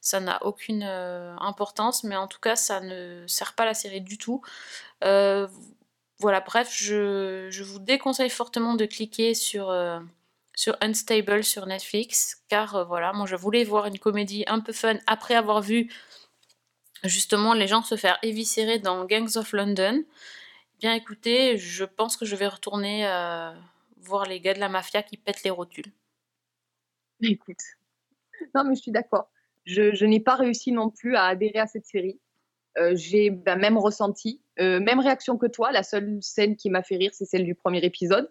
[0.00, 4.00] ça n'a aucune euh, importance, mais en tout cas, ça ne sert pas la série
[4.00, 4.42] du tout.
[5.04, 5.46] Euh,
[6.18, 9.70] voilà, bref, je vous déconseille fortement de cliquer sur.
[10.60, 14.74] Sur Unstable sur Netflix, car euh, voilà, moi je voulais voir une comédie un peu
[14.74, 15.90] fun après avoir vu
[17.02, 20.04] justement les gens se faire éviscérer dans Gangs of London.
[20.78, 23.54] bien écouté, je pense que je vais retourner euh,
[24.02, 25.90] voir les gars de la mafia qui pètent les rotules.
[27.22, 27.62] Écoute,
[28.54, 29.30] non mais je suis d'accord.
[29.64, 32.20] Je, n'ai pas réussi non plus à adhérer à cette série.
[32.76, 35.72] Euh, j'ai ben, même ressenti, même réaction que toi.
[35.72, 38.30] La seule scène qui m'a fait rire, c'est celle du premier épisode.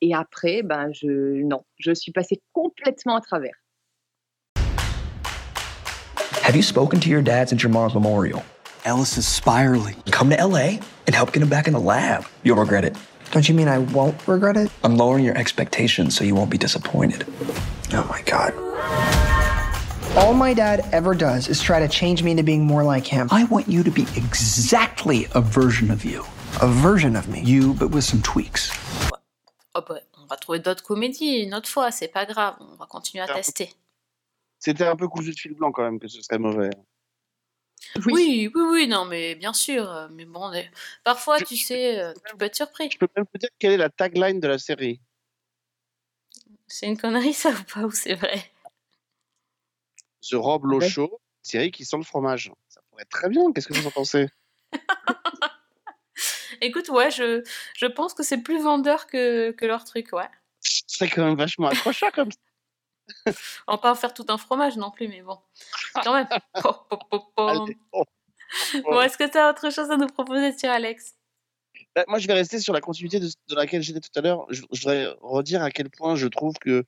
[0.00, 3.54] Et après, ben je non, je suis passée complètement à travers.
[6.42, 8.42] Have you spoken to your dad since your mom's memorial?
[8.84, 9.96] Ellis is spiraling.
[10.10, 12.24] Come to LA and help get him back in the lab.
[12.42, 12.96] You'll regret it.
[13.32, 14.70] Don't you mean I won't regret it?
[14.82, 17.26] I'm lowering your expectations so you won't be disappointed.
[17.92, 18.54] Oh my god.
[20.16, 23.28] All my dad ever does is try to change me into being more like him.
[23.30, 26.24] I want you to be exactly a version of you.
[26.62, 27.42] A version of me?
[27.42, 28.70] You, but with some tweaks.
[29.78, 32.86] Oh bah, on va trouver d'autres comédies une autre fois, c'est pas grave, on va
[32.86, 33.72] continuer à tester.
[34.58, 36.70] C'était un peu cousu de fil blanc quand même que ce serait mauvais.
[38.06, 40.08] Oui, oui, oui, non, mais bien sûr.
[40.10, 40.50] Mais bon,
[41.04, 42.90] parfois, tu sais, euh, tu peux être surpris.
[42.90, 45.00] Je peux même te dire quelle est la tagline de la série.
[46.66, 48.50] C'est une connerie, ça ou pas Ou c'est vrai?
[50.28, 52.52] The Rob Low Show, série qui sent le fromage.
[52.68, 53.52] Ça pourrait être très bien.
[53.52, 54.28] Qu'est-ce que vous en pensez?
[56.60, 57.42] Écoute, ouais, je,
[57.76, 60.28] je pense que c'est plus vendeur que, que leur truc, ouais.
[60.60, 63.32] Ce serait quand même vachement accrocheur comme ça.
[63.66, 65.38] On va pas en faire tout un fromage non plus, mais bon.
[66.02, 66.26] Quand même.
[67.36, 68.04] Oh.
[68.84, 71.14] Bon, est-ce que tu as autre chose à nous proposer sur Alex?
[71.94, 74.46] Bah, moi, je vais rester sur la continuité de, de laquelle j'étais tout à l'heure.
[74.48, 76.84] Je, je voudrais redire à quel point je trouve que.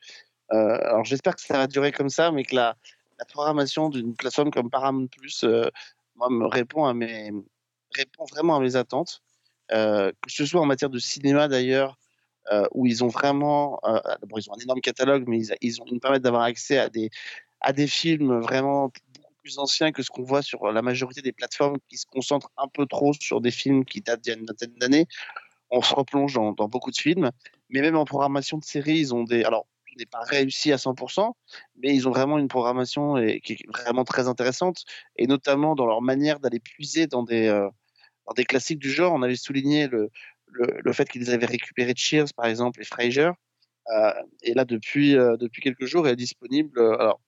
[0.53, 2.77] euh, alors, j'espère que ça va durer comme ça, mais que la,
[3.19, 5.69] la programmation d'une plateforme comme Paramount Plus, euh,
[6.15, 7.31] moi, me répond à mes
[7.95, 9.23] répond vraiment à mes attentes.
[9.73, 11.99] Euh, que ce soit en matière de cinéma d'ailleurs,
[12.51, 15.81] euh, où ils ont vraiment, euh, d'abord ils ont un énorme catalogue, mais ils, ils,
[15.81, 17.11] ont, ils nous permettent d'avoir accès à des
[17.61, 21.33] à des films vraiment beaucoup plus anciens que ce qu'on voit sur la majorité des
[21.33, 24.39] plateformes qui se concentrent un peu trop sur des films qui datent d'il y a
[24.39, 25.07] une vingtaine d'années.
[25.71, 27.31] On se replonge dans, beaucoup de films,
[27.69, 29.45] mais même en programmation de séries, ils ont des.
[29.45, 29.67] Alors,
[29.99, 31.33] n'est pas réussi à 100%,
[31.77, 34.85] mais ils ont vraiment une programmation et, qui est vraiment très intéressante,
[35.17, 37.49] et notamment dans leur manière d'aller puiser dans des,
[38.35, 39.13] des classiques du genre.
[39.13, 40.11] On avait souligné le,
[40.47, 43.31] le, fait qu'ils avaient récupéré Cheers, par exemple, et Frasier.
[43.93, 44.13] Euh,
[44.43, 46.79] et là, depuis, euh, depuis quelques jours, elle est disponible.
[46.79, 47.21] alors,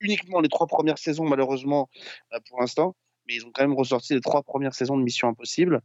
[0.00, 1.88] uniquement les trois premières saisons, malheureusement,
[2.32, 2.96] euh, pour l'instant,
[3.26, 5.80] mais ils ont quand même ressorti les trois premières saisons de Mission Impossible,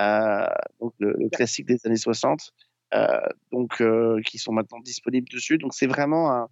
[0.00, 0.46] euh,
[0.80, 2.52] donc le, classique des années 60,
[2.94, 3.20] euh,
[3.52, 5.58] donc euh, qui sont maintenant disponibles dessus.
[5.58, 6.48] Donc c'est vraiment un,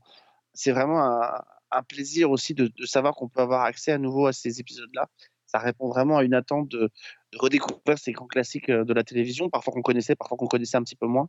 [0.54, 4.26] c'est vraiment un, un, plaisir aussi de, de savoir qu'on peut avoir accès à nouveau
[4.26, 5.08] à ces épisodes-là.
[5.50, 6.90] Ça répond vraiment à une attente de,
[7.36, 10.82] redécouvrir ces grands classiques euh, de la télévision, parfois qu'on connaissait, parfois qu'on connaissait un
[10.82, 11.28] petit peu moins.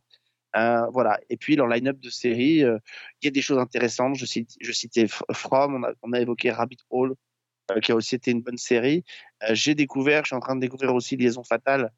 [0.56, 1.18] Euh, voilà.
[1.30, 2.78] Et puis leur line-up de séries, il euh,
[3.22, 4.14] y a des choses intéressantes.
[4.16, 7.14] Je, cite, je citais From, on a, évoqué Rabbit Hole,
[7.82, 9.04] qui a aussi été une bonne série.
[9.50, 11.90] J'ai découvert, je suis en train de découvrir aussi Liaison Fatale,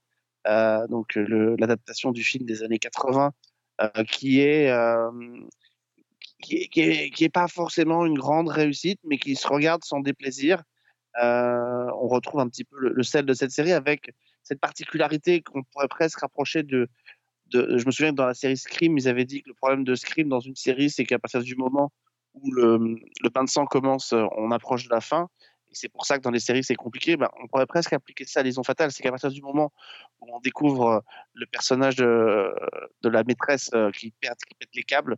[0.89, 3.33] donc l'adaptation du film des années 80,
[3.81, 4.71] euh, qui est
[6.41, 9.83] qui est, qui, est, qui est pas forcément une grande réussite, mais qui se regarde
[9.85, 10.63] sans déplaisir.
[11.21, 14.13] On retrouve un petit peu le, sel de cette série avec
[14.43, 16.89] cette particularité qu'on pourrait presque rapprocher de,
[17.53, 19.95] je me souviens que dans la série Scream, ils avaient dit que le problème de
[19.95, 21.93] Scream dans une série, c'est qu'à partir du moment
[22.35, 25.29] où le, le pain de sang commence, on approche de la fin.
[25.71, 27.17] Et c'est pour ça que dans les séries, c'est compliqué.
[27.17, 28.91] Ben, on pourrait presque appliquer ça à Liaison Fatale.
[28.91, 29.73] C'est qu'à partir du moment
[30.21, 32.53] où on découvre le personnage de,
[33.03, 35.17] de la maîtresse qui pète, qui pète les câbles,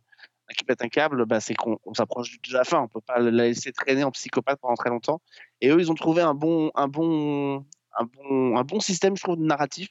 [0.55, 2.80] qui pète un câble, ben, c'est qu'on s'approche de la fin.
[2.80, 5.20] On peut pas la laisser traîner en psychopathe pendant très longtemps.
[5.61, 7.64] Et eux, ils ont trouvé un bon, un bon,
[7.99, 9.88] un bon, un bon système, je trouve, de narratif.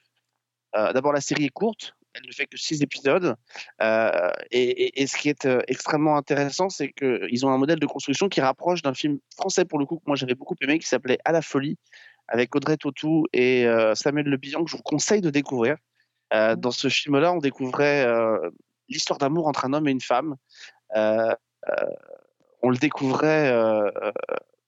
[0.76, 3.36] Euh, D'abord, la série est courte, elle ne fait que six épisodes.
[3.82, 7.80] Euh, et, et, et, ce qui est euh, extrêmement intéressant, c'est qu'ils ont un modèle
[7.80, 10.80] de construction qui rapproche d'un film français, pour le coup, que moi j'avais beaucoup aimé,
[10.80, 11.78] qui s'appelait À la folie,
[12.28, 15.78] avec Audrey Tautou et Samuel Le Bihan, que je vous conseille de découvrir.
[16.34, 18.50] Euh, dans ce film-là, on découvrait euh,
[18.90, 20.36] l'histoire d'amour entre un homme et une femme.
[20.94, 23.52] on le découvrait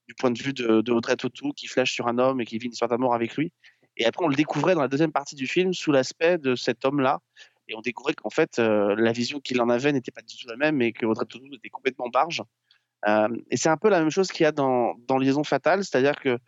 [0.08, 2.58] du point de vue de, de Audrey Tautou, qui flash sur un homme et qui
[2.58, 3.52] vit une histoire d'amour avec lui.
[3.98, 6.84] Et après, on le découvrait dans la deuxième partie du film sous l'aspect de cet
[6.84, 7.20] homme-là.
[7.68, 10.48] Et on découvrait qu'en fait, euh, la vision qu'il en avait n'était pas du tout
[10.48, 12.42] la même et que Audrey Tautou était complètement barge.
[13.06, 15.84] Euh, et c'est un peu la même chose qu'il y a dans, dans Liaison Fatale,
[15.84, 16.38] c'est-à-dire que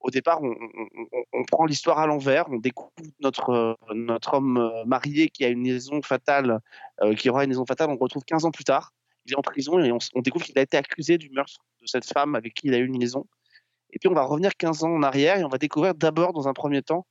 [0.00, 2.90] au départ, on, prend l'histoire à l'envers, on découvre
[3.20, 6.60] notre, notre homme marié qui a une liaison fatale,
[7.02, 8.92] euh, qui aura une liaison fatale, on retrouve 15 ans plus tard.
[9.26, 12.06] Il est en prison et on, découvre qu'il a été accusé du meurtre de cette
[12.06, 13.26] femme avec qui il a eu une liaison.
[13.92, 16.48] Et puis on va revenir 15 ans en arrière et on va découvrir d'abord, dans
[16.48, 17.06] un premier temps,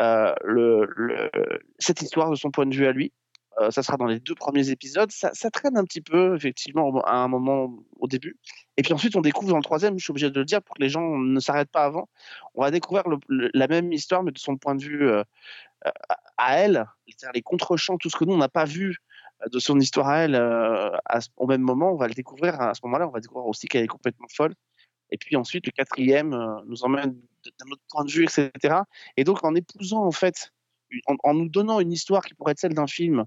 [0.00, 0.34] euh,
[1.78, 3.12] cette histoire de son point de vue à lui,
[3.60, 5.10] Euh, ça sera dans les deux premiers épisodes.
[5.10, 8.36] Ça, traîne un petit peu, effectivement, à un moment au début.
[8.76, 10.76] Et puis ensuite, on découvre dans le troisième, je suis obligé de le dire pour
[10.76, 12.08] que les gens ne s'arrêtent pas avant.
[12.54, 15.22] On va découvrir la même histoire, mais de son point de vue euh,
[16.36, 16.86] à elle,
[17.34, 18.98] les contre-champs, tout ce que nous, on n'a pas vu
[19.42, 20.36] euh, de son histoire à elle
[21.36, 21.92] au même moment.
[21.92, 23.08] On va le découvrir à ce moment-là.
[23.08, 24.54] On va découvrir aussi qu'elle est complètement folle.
[25.10, 26.36] Et puis ensuite, le quatrième
[26.66, 27.18] nous emmène
[27.58, 28.50] d'un autre point de vue, etc.
[29.16, 30.52] Et donc, en épousant, en fait,
[31.24, 33.24] en, nous donnant une histoire qui pourrait être celle d'un film,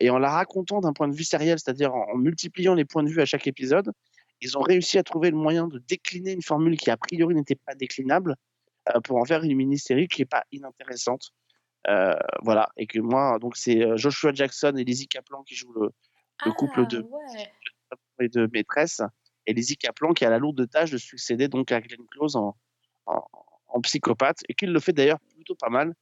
[0.00, 3.02] et en la racontant d'un point de vue sériel, c'est-à-dire en, en multipliant les points
[3.02, 3.92] de vue à chaque épisode,
[4.40, 7.54] ils ont réussi à trouver le moyen de décliner une formule qui, a priori, n'était
[7.54, 8.36] pas déclinable,
[8.88, 11.30] euh, pour en faire une mini-série qui n'est pas inintéressante.
[11.88, 15.74] Euh, voilà, et que moi, donc c'est euh, Joshua Jackson et Lizzie Kaplan qui jouent
[15.74, 15.90] le,
[16.46, 17.52] le couple Ah, de ouais.
[18.20, 19.02] et de maîtresse,
[19.46, 22.56] et Lizzie Kaplan qui a la lourde tâche de succéder donc à Glenn Close en,
[23.06, 23.22] en,
[23.68, 25.94] en psychopathe, et qui le fait d'ailleurs plutôt pas mal.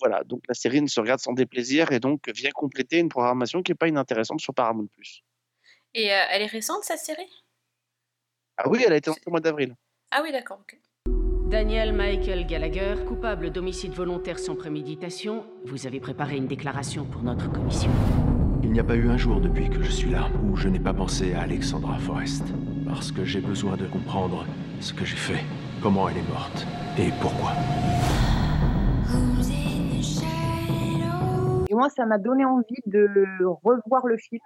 [0.00, 3.62] Voilà, donc la série ne se regarde sans déplaisir et donc vient compléter une programmation
[3.62, 4.88] qui n'est pas inintéressante sur Paramount+.
[5.94, 7.30] Et euh, elle est récente cette série?
[8.56, 9.74] Ah oui, elle a été lancée au mois d'avril.
[10.10, 10.58] Ah oui, d'accord.
[10.60, 10.78] ok.
[11.48, 17.50] Daniel Michael Gallagher, coupable d'homicide volontaire sans préméditation, vous avez préparé une déclaration pour notre
[17.50, 17.90] commission.
[18.62, 20.80] Il n'y a pas eu un jour depuis que je suis là où je n'ai
[20.80, 22.44] pas pensé à Alexandra Forrest.
[22.86, 24.44] Parce que j'ai besoin de comprendre
[24.80, 25.42] ce que j'ai fait,
[25.82, 26.66] comment elle est morte
[26.98, 27.52] et pourquoi.
[31.78, 34.40] Moi, ça m'a donné envie de revoir le film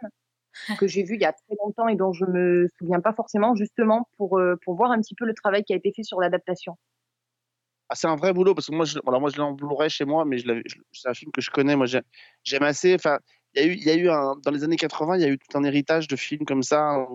[0.79, 3.55] que j'ai vu il y a très longtemps et dont je me souviens pas forcément,
[3.55, 6.21] justement pour, euh, pour voir un petit peu le travail qui a été fait sur
[6.21, 6.77] l'adaptation.
[7.89, 10.25] Ah, c'est un vrai boulot parce que moi, je, alors moi, je Blu-ray chez moi,
[10.25, 10.39] mais
[10.93, 11.77] c'est un film que je connais.
[11.77, 12.03] Moi, j'ai-
[12.43, 12.95] j'aime assez.
[12.95, 13.19] Enfin,
[13.55, 15.29] il y a eu, y a eu un, dans les années 80, il y a
[15.29, 17.07] eu tout un héritage de films comme ça.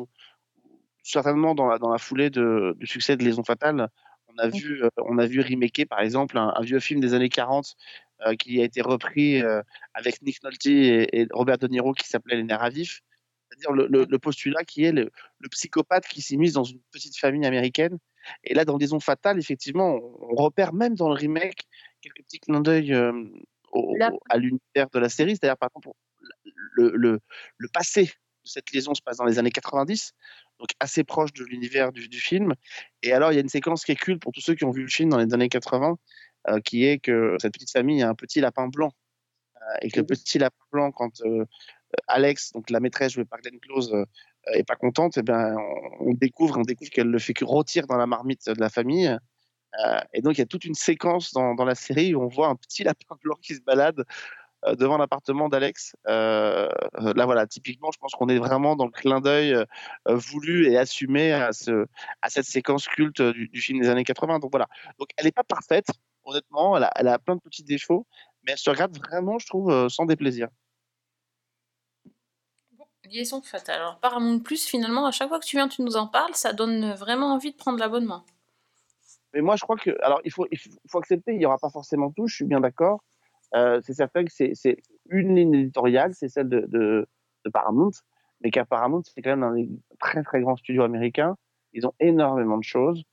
[1.04, 3.88] certainement dans la, dans la foulée de, du succès de Liaison Fatale,
[4.38, 7.14] on a vu, euh, on a vu remaker par exemple un, un vieux film des
[7.14, 7.76] années 40
[8.26, 9.62] euh, qui a été repris euh,
[9.94, 13.02] avec Nick Nolte et, et Robert De Niro qui s'appelait Les Nerfs à vif.
[13.50, 15.10] C'est-à-dire le, le- le postulat qui est le,
[15.40, 17.98] le psychopathe qui s'immisce dans une petite famille américaine.
[18.44, 21.64] Et là, dans Liaison Fatale, effectivement, on, on repère même dans le remake
[22.02, 23.14] quelques petits clins d'œil euh,
[24.30, 25.32] à l'univers de la série.
[25.38, 25.96] C'est-à-dire, par exemple,
[26.74, 27.20] le, le,
[27.58, 28.10] le passé de
[28.50, 30.12] cette liaison se passe dans les années 90,
[30.60, 32.54] donc assez proche de l'univers du, du film.
[33.04, 34.72] Et alors, il y a une séquence qui est culte pour tous ceux qui ont
[34.72, 35.98] vu le film dans les années 80,
[36.50, 38.92] euh, qui est que cette petite famille a un petit lapin blanc.
[39.56, 41.46] Euh, et que le petit lapin blanc, quand euh,
[42.08, 43.94] Alex, donc la maîtresse jouée par Glenn Close,
[44.54, 45.58] est pas contente, eh ben,
[46.00, 48.70] on, on découvre, on découvre qu'elle le fait que rôtir dans la marmite de la
[48.70, 49.18] famille.
[50.14, 52.48] Et donc, il y a toute une séquence dans, dans la série où on voit
[52.48, 54.06] un petit lapin blanc qui se balade
[54.66, 55.96] devant l'appartement d'Alex.
[56.08, 59.66] Euh, euh, là, voilà, typiquement, je pense qu'on est vraiment dans le clin d'œil euh,
[60.08, 61.86] euh, voulu et assumé à, ce,
[62.22, 64.40] à cette séquence culte du, du film des années 80.
[64.40, 64.68] Donc voilà.
[65.00, 65.88] Donc, elle n'est pas parfaite,
[66.24, 66.78] honnêtement.
[66.78, 68.06] Elle a, elle a plein de petits défauts,
[68.44, 70.48] mais elle se regarde vraiment, je trouve, euh, sans déplaisir.
[73.06, 73.80] Liaison fatale.
[73.80, 76.52] Alors Paramount Plus, finalement, à chaque fois que tu viens, tu nous en parles, ça
[76.52, 78.26] donne vraiment envie de prendre l'abonnement.
[79.34, 79.92] Mais moi, je crois que.
[80.04, 82.46] Alors, il faut, il faut, faut accepter, il n'y aura pas forcément tout, je suis
[82.46, 83.02] bien d'accord.
[83.56, 84.78] Euh, c'est certain que c'est
[85.10, 87.08] une ligne éditoriale, c'est celle de, de,
[87.46, 87.92] de Paramount,
[88.42, 89.70] mais qu'à Paramount, c'est quand même un des
[90.00, 91.38] très très grands studios américains.
[91.74, 93.04] Ils ont énormément de choses.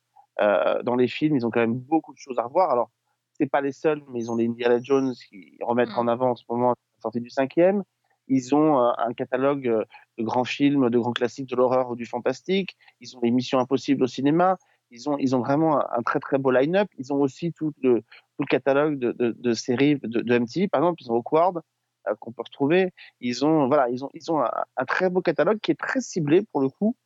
[0.40, 2.70] Euh, dans les films, ils ont quand même beaucoup de choses à revoir.
[2.70, 2.90] Alors,
[3.34, 6.36] c'est pas les seuls, mais ils ont les Indiana Jones qui remettent en avant en
[6.36, 7.84] ce moment la sortie du cinquième.
[8.26, 9.84] Ils ont euh, un catalogue
[10.18, 12.76] de grands films, de grands classiques de l'horreur ou du fantastique.
[13.00, 14.56] Ils ont les Missions Impossibles au cinéma.
[14.90, 16.88] Ils ont, ils ont vraiment un, un très très beau line-up.
[16.98, 18.02] Ils ont aussi tout le,
[18.36, 21.02] tout le catalogue de, de, de séries de, de MTV, par exemple.
[21.02, 21.60] Ils ont Awkward
[22.08, 22.92] euh, qu'on peut retrouver.
[23.20, 26.00] Ils ont voilà, ils ont ils ont un, un, très beau catalogue qui est très
[26.00, 26.96] ciblé pour le coup.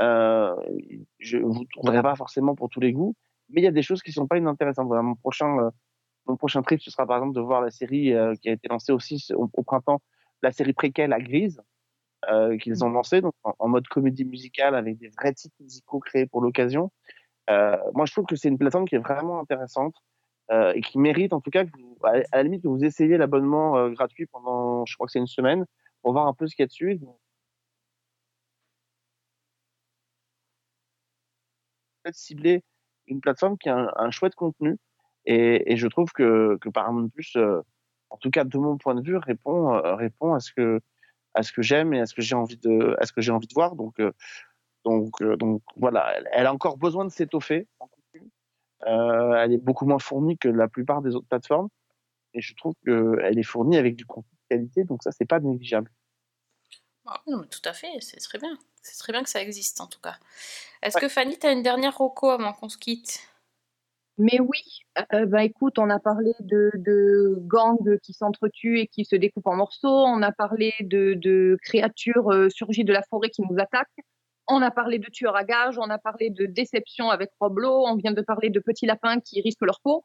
[0.00, 0.54] Euh,
[1.18, 3.14] je vous trouverez pas forcément pour tous les goûts,
[3.50, 4.86] mais il y a des choses qui sont pas inintéressantes.
[4.86, 5.70] Voilà, mon prochain euh,
[6.26, 8.68] mon prochain trip, ce sera par exemple de voir la série euh, qui a été
[8.68, 10.00] lancée aussi au, au printemps,
[10.42, 11.60] la série préquelle à Grise.
[12.28, 16.00] Euh, qu'ils ont lancé donc en, en, mode comédie musicale avec des vrais titres musicaux
[16.00, 16.90] créés pour l'occasion.
[17.48, 19.94] Euh, moi, je trouve que c'est une plateforme qui est vraiment intéressante
[20.50, 23.18] euh, et qui mérite, en tout cas, que vous, à, la limite, que vous essayiez
[23.18, 25.66] l'abonnement euh, gratuit pendant, je crois que c'est une semaine,
[26.02, 27.00] pour voir un peu ce qu'il y a dessus.
[32.10, 32.64] cibler
[33.06, 34.78] une plateforme qui a un, chouette contenu
[35.26, 37.60] et, je trouve que, que Paramount Plus, euh,
[38.08, 40.80] en tout cas de mon point de vue, répond, répond à ce que
[41.34, 43.30] à ce que j'aime et à ce que j'ai envie de à ce que j'ai
[43.30, 43.76] envie de voir.
[43.76, 44.00] Donc
[44.84, 47.66] donc, donc voilà, elle, a encore besoin de s'étoffer.
[48.86, 51.68] Euh, elle est beaucoup moins fournie que la plupart des autres plateformes.
[52.34, 55.40] Et je trouve qu'elle est fournie avec du contenu de qualité, donc ça, c'est pas
[55.40, 55.90] négligeable.
[57.06, 58.56] Ah, non, mais tout à fait, c'est très bien.
[58.82, 60.16] C'est très bien que ça existe en tout cas.
[60.82, 61.02] Est-ce ouais.
[61.02, 63.20] que Fanny, tu as une dernière roco avant qu'on se quitte?
[64.18, 69.04] Mais oui, euh, bah écoute, on a parlé de, de gangs qui s'entretuent et qui
[69.04, 73.30] se découpent en morceaux, on a parlé de, de créatures euh, surgies de la forêt
[73.30, 74.04] qui nous attaquent,
[74.48, 77.96] on a parlé de tueurs à gages, on a parlé de déception avec Roblo, on
[77.96, 80.04] vient de parler de petits lapins qui risquent leur peau.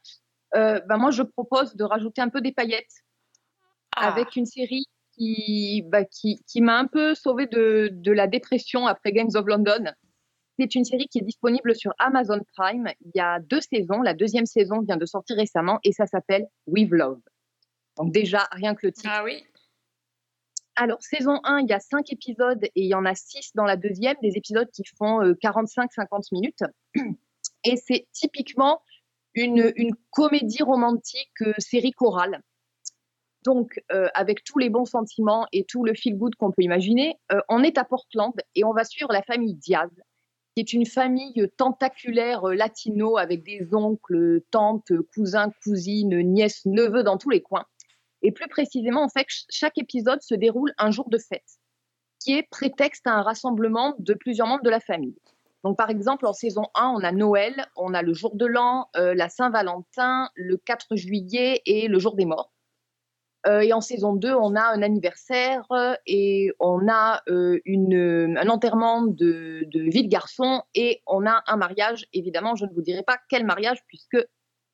[0.56, 3.04] Euh, bah moi, je propose de rajouter un peu des paillettes
[3.96, 8.88] avec une série qui, bah, qui, qui m'a un peu sauvée de, de la dépression
[8.88, 9.92] après Gangs of London.
[10.60, 12.88] C'est une série qui est disponible sur Amazon Prime.
[13.02, 14.02] Il y a deux saisons.
[14.02, 17.20] La deuxième saison vient de sortir récemment et ça s'appelle With Love.
[17.98, 19.10] Donc déjà, rien que le titre.
[19.12, 19.44] Ah oui.
[20.76, 23.66] Alors, saison 1, il y a cinq épisodes et il y en a six dans
[23.66, 26.64] la deuxième, des épisodes qui font 45-50 minutes.
[27.66, 28.82] Et c'est typiquement
[29.36, 29.72] une,
[30.12, 32.42] comédie romantique euh, série chorale.
[33.44, 37.42] Donc, euh, avec tous les bons sentiments et tout le feel-good qu'on peut imaginer, euh,
[37.50, 39.90] on est à Portland et on va suivre la famille Diaz,
[40.56, 47.04] qui est une famille tentaculaire euh, latino avec des oncles, tantes, cousins, cousines, nièces, neveux
[47.04, 47.66] dans tous les coins.
[48.24, 51.60] Et plus précisément, en fait, ch- chaque épisode se déroule un jour de fête,
[52.20, 55.16] qui est prétexte à un rassemblement de plusieurs membres de la famille.
[55.64, 58.90] Donc, par exemple, en saison 1, on a Noël, on a le jour de l'an,
[58.98, 62.52] euh, la Saint-Valentin, le 4 juillet et le jour des morts.
[63.46, 69.02] Euh, et en saison 2, on a un anniversaire euh, et on a un enterrement
[69.04, 72.06] de, de vie de garçon et on a un mariage.
[72.14, 74.18] Évidemment, je ne vous dirai pas quel mariage puisque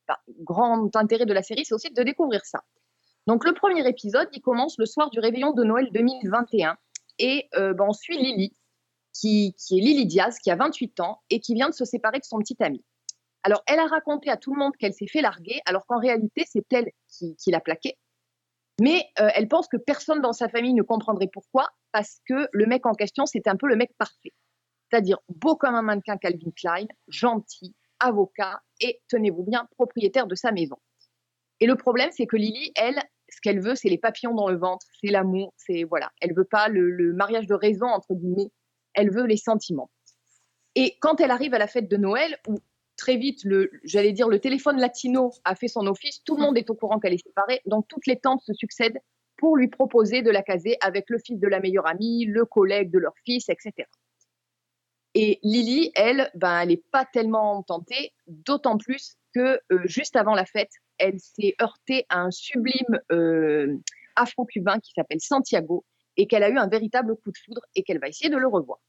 [0.08, 2.62] bah, grand intérêt de la série, c'est aussi de découvrir ça.
[3.30, 6.76] Donc le premier épisode, il commence le soir du réveillon de Noël 2021
[7.20, 8.58] et euh, bah, on suit Lily,
[9.14, 12.18] qui, qui est Lily Diaz, qui a 28 ans et qui vient de se séparer
[12.18, 12.84] de son petit ami.
[13.44, 16.44] Alors elle a raconté à tout le monde qu'elle s'est fait larguer, alors qu'en réalité
[16.50, 18.00] c'est elle qui, qui l'a plaqué.
[18.82, 22.66] Mais euh, elle pense que personne dans sa famille ne comprendrait pourquoi, parce que le
[22.66, 24.34] mec en question, c'était un peu le mec parfait.
[24.90, 30.52] C'est-à-dire beau comme un mannequin Calvin Klein, gentil, avocat et, tenez-vous bien, propriétaire de sa
[30.52, 30.78] maison.
[31.60, 33.00] Et le problème, c'est que Lily, elle,
[33.32, 36.12] ce qu'elle veut, c'est les papillons dans le ventre, c'est l'amour, c'est voilà.
[36.22, 38.52] Elle veut pas le, mariage de raison entre guillemets.
[38.94, 39.90] Elle veut les sentiments.
[40.76, 42.56] Et quand elle arrive à la fête de Noël, où
[42.98, 46.58] très vite, le, j'allais dire, le téléphone latino a fait son office, tout le monde
[46.58, 49.00] est au courant qu'elle est séparée, donc toutes les tantes se succèdent
[49.38, 52.92] pour lui proposer de la caser avec le fils de la meilleure amie, le collègue
[52.92, 53.88] de leur fils, etc.
[55.16, 60.36] Et Lily, elle, ben, elle n'est pas tellement tentée, d'autant plus que euh, juste avant
[60.36, 63.78] la fête, elle s'est heurtée à un sublime euh,
[64.16, 65.86] afro-cubain qui s'appelle Santiago
[66.18, 68.48] et qu'elle a eu un véritable coup de foudre et qu'elle va essayer de le
[68.48, 68.80] revoir.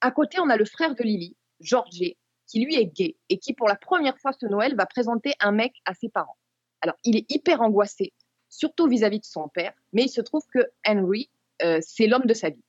[0.00, 2.02] À côté, on a le frère de Lily, George,
[2.46, 5.52] qui lui est gay et qui, pour la première fois ce Noël, va présenter un
[5.52, 6.36] mec à ses parents.
[6.80, 8.12] Alors, il est hyper angoissé,
[8.48, 11.30] surtout vis-à-vis de son père, mais il se trouve que Henry,
[11.62, 12.64] euh, c'est l'homme de sa vie.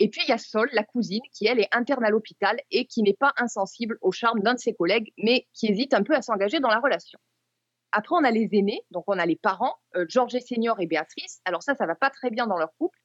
[0.00, 2.86] Et puis, il y a Sol, la cousine, qui, elle, est interne à l'hôpital et
[2.86, 6.14] qui n'est pas insensible au charme d'un de ses collègues, mais qui hésite un peu
[6.14, 7.18] à s'engager dans la relation.
[7.96, 11.40] Après, on a les aînés, donc on a les parents, euh, George Senior et Béatrice.
[11.44, 12.98] Alors ça, ça va pas très bien dans leur couple.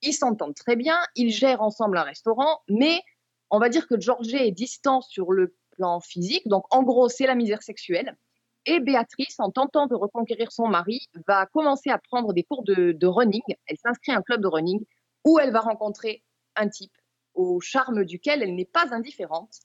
[0.00, 3.02] Ils s'entendent très bien, ils gèrent ensemble un restaurant, mais
[3.50, 6.46] on va dire que George est distant sur le plan physique.
[6.46, 8.16] Donc, en gros, c'est la misère sexuelle.
[8.64, 12.92] Et Béatrice, en tentant de reconquérir son mari, va commencer à prendre des cours de,
[12.92, 13.42] de running.
[13.66, 14.84] Elle s'inscrit à un club de running
[15.24, 16.22] où elle va rencontrer
[16.54, 16.96] un type
[17.34, 19.58] au charme duquel elle n'est pas indifférente.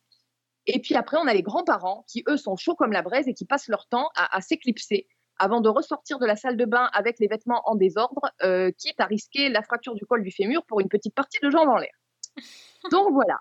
[0.65, 3.33] Et puis après, on a les grands-parents qui, eux, sont chauds comme la braise et
[3.33, 5.07] qui passent leur temps à, à s'éclipser
[5.39, 8.99] avant de ressortir de la salle de bain avec les vêtements en désordre, euh, quitte
[8.99, 11.77] à risquer la fracture du col du fémur pour une petite partie de jambes en
[11.77, 11.93] l'air.
[12.91, 13.39] Donc voilà.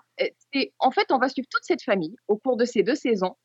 [0.53, 3.35] Et en fait, on va suivre toute cette famille au cours de ces deux saisons.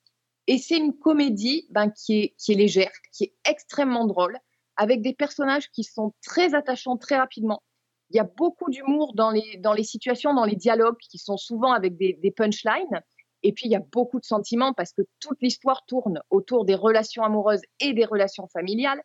[0.47, 4.39] Et c'est une comédie ben, qui, est, qui est légère, qui est extrêmement drôle,
[4.77, 7.63] avec des personnages qui sont très attachants très rapidement.
[8.11, 11.37] Il y a beaucoup d'humour dans les, dans les situations, dans les dialogues, qui sont
[11.37, 13.03] souvent avec des, des punchlines.
[13.43, 16.75] Et puis, il y a beaucoup de sentiments parce que toute l'histoire tourne autour des
[16.75, 19.03] relations amoureuses et des relations familiales.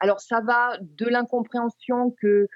[0.00, 2.48] Alors, ça va de l'incompréhension que,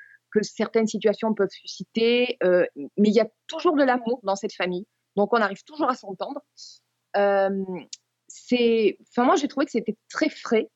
[0.42, 2.66] certaines situations peuvent susciter, euh,
[2.96, 4.84] mais il y a toujours de l'amour dans cette famille.
[5.14, 6.40] Donc, on arrive toujours à s'entendre.
[7.16, 7.50] Euh,
[9.16, 10.68] moi, j'ai trouvé que c'était très frais.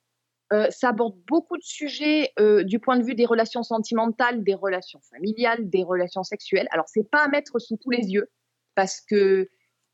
[0.53, 2.33] Euh, ça aborde beaucoup de sujets
[2.63, 6.69] du point de vue des relations sentimentales, des relations familiales, des relations sexuelles.
[6.71, 8.31] Alors, c'est pas à mettre sous tous les yeux
[8.77, 9.49] parce que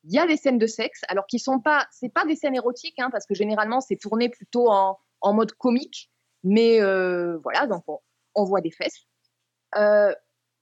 [0.04, 2.54] il y a des scènes de sexe, alors qui sont pas, c'est pas des scènes
[2.54, 4.98] érotiques, hein, parce que généralement c'est tourné plutôt en,
[5.32, 6.10] mode comique,
[6.42, 7.82] mais euh, voilà, donc
[8.34, 9.06] on, voit des fesses.
[9.76, 10.14] Euh,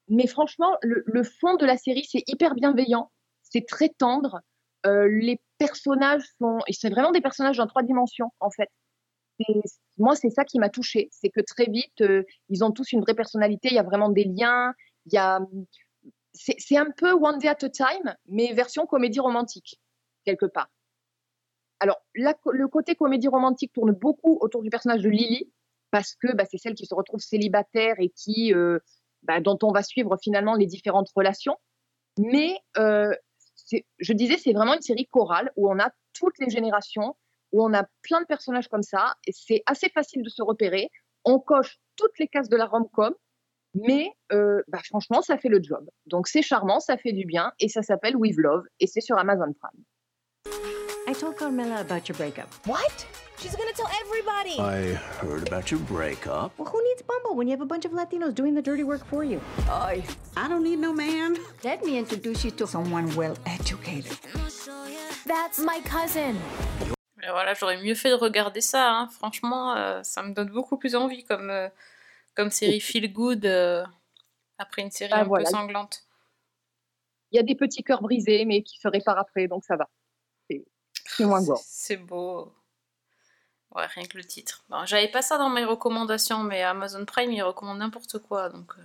[0.08, 3.10] mais franchement, le, fond de la série c'est hyper bienveillant,
[3.42, 4.40] c'est très tendre.
[4.86, 8.68] Euh, les personnages sont, et c'est vraiment des personnages en trois dimensions en fait.
[9.40, 9.60] Et
[9.98, 12.04] moi, c'est ça qui m'a touchée, c'est que très vite,
[12.48, 13.68] ils ont tous une vraie personnalité.
[13.70, 14.72] Il y a vraiment des liens.
[15.06, 15.40] Il y a
[16.32, 19.80] c'est un peu One Day at a Time, mais version comédie romantique,
[20.24, 20.70] quelque part.
[21.80, 25.52] Alors, le côté comédie romantique tourne beaucoup autour du personnage de Lily,
[25.90, 28.78] parce que bah, c'est celle qui se retrouve célibataire et qui, euh,
[29.22, 31.56] bah, dont on va suivre finalement les différentes relations.
[32.18, 33.14] Mais euh,
[33.98, 37.16] je disais, c'est vraiment une série chorale où on a toutes les générations,
[37.52, 39.14] où on a plein de personnages comme ça.
[39.26, 40.90] Et c'est assez facile de se repérer.
[41.24, 43.14] On coche toutes les cases de la rom-com,
[43.74, 45.88] mais euh, bah, franchement, ça fait le job.
[46.06, 49.18] Donc c'est charmant, ça fait du bien, et ça s'appelle With Love, et c'est sur
[49.18, 49.84] Amazon Prime.
[51.08, 52.48] I told Carmela about your breakup.
[52.66, 53.06] What?
[53.38, 54.60] She's gonna tell everybody.
[54.60, 56.52] I heard about your breakup.
[56.56, 59.04] Well, who needs Bumble when you have a bunch of Latinos doing the dirty work
[59.06, 59.40] for you?
[59.68, 60.04] I,
[60.36, 61.36] I don't need no man.
[61.64, 64.16] Let me introduce you to someone well educated.
[65.26, 66.36] That's my cousin.
[67.16, 68.90] Mais voilà, j'aurais mieux fait de regarder ça.
[68.92, 69.08] hein.
[69.08, 71.68] Franchement, euh, ça me donne beaucoup plus envie comme, euh,
[72.34, 73.84] comme série feel good euh,
[74.58, 75.44] après une série Ah, un voilà.
[75.44, 76.02] peu sanglante.
[77.30, 79.88] Il y a des petits cœurs brisés, mais qui se réparent après, donc ça va.
[80.50, 80.64] C'est-
[81.24, 81.60] moins gore.
[81.64, 82.52] C'est beau.
[83.74, 84.64] Ouais, rien que le titre.
[84.68, 88.50] Bon, J'avais pas ça dans mes recommandations, mais Amazon Prime, il recommande n'importe quoi.
[88.50, 88.82] Donc, euh,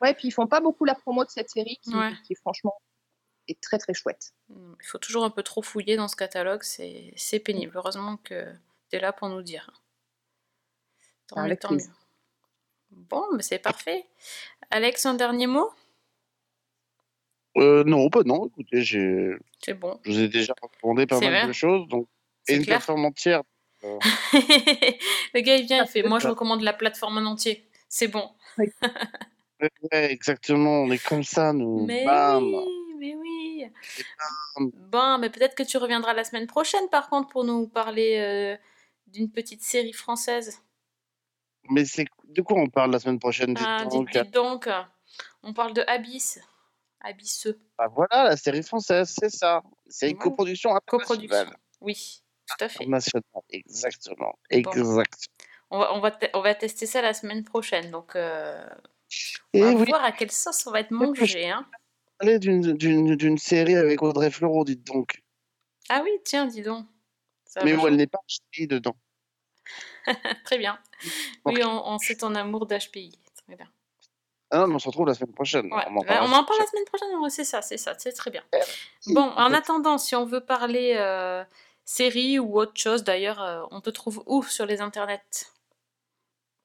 [0.00, 2.12] Ouais, puis ils font pas beaucoup la promo de cette série, qui, Ouais.
[2.26, 2.74] qui franchement
[3.46, 4.32] est très très chouette.
[4.50, 6.62] il faut toujours un peu trop fouiller dans ce catalogue.
[6.64, 7.72] C'est pénible.
[7.76, 8.52] Heureusement que
[8.90, 9.70] tu es là pour nous dire.
[11.28, 11.78] Tant mieux, Avec tant mieux.
[12.96, 14.06] Bon, mais c'est parfait.
[14.70, 15.70] Alex, un dernier mot?
[17.56, 19.30] Euh, non, bah non, écoutez, j'ai,
[19.64, 20.00] C'est bon.
[20.04, 21.46] je vous ai déjà recommandé pas C'est mal vrai?
[21.46, 22.08] de choses, donc,
[22.42, 22.78] C'est et une clair.
[22.78, 23.42] plateforme entière.
[23.84, 23.98] euh,
[25.34, 27.68] Le gars, il vient, il fait Moi, je recommande la plateforme en entier.
[27.88, 28.28] C'est bon.
[29.60, 31.86] ouais, exactement, on est comme ça, nous.
[31.86, 32.42] Mais Bam.
[32.44, 33.64] oui, mais oui.
[34.56, 34.70] bam.
[34.90, 38.56] Bon, mais peut-être que tu reviendras la semaine prochaine, par contre, pour nous parler euh,
[39.06, 40.60] d'une petite série française.
[41.70, 44.10] Mais c'est de quoi on parle la semaine prochaine dites Ah, dites, donc?
[44.12, 44.68] dites donc,
[45.42, 46.40] on parle de Abyss.
[47.00, 47.60] Abysseux.
[47.78, 49.62] Ah, voilà, la série française, c'est ça.
[49.88, 50.22] C'est une Ouais.
[50.22, 51.50] coproduction Coproduction.
[51.80, 52.84] Oui, tout à fait.
[53.50, 54.38] Exactement.
[54.50, 55.26] Exact.
[55.70, 57.90] On va, on, va on va tester ça la semaine prochaine.
[57.90, 58.66] Donc, euh,
[59.52, 61.50] Et on va oui, voir à quelle sauce on va être mangé.
[61.50, 61.66] Hein.
[62.18, 65.22] parler d'une- série avec Audrey Fleurot, dites donc.
[65.90, 66.86] Ah oui, tiens, dis donc.
[67.44, 68.96] Ça Mais où elle n'est pas HPI dedans.
[70.44, 70.78] Très bien.
[71.44, 73.18] Oui, on, on sait ton amour d'HPI.
[73.46, 73.68] Très bien.
[74.50, 75.66] Ah non, mais on se retrouve la semaine prochaine.
[75.66, 78.30] Ouais, On en on parle la semaine prochaine, ouais, c'est ça, c'est ça, c'est très
[78.30, 78.44] bien.
[79.08, 81.42] Bon, en attendant, si on veut parler euh,
[81.84, 85.50] série ou autre chose, d'ailleurs, euh, on te trouve où sur les internets?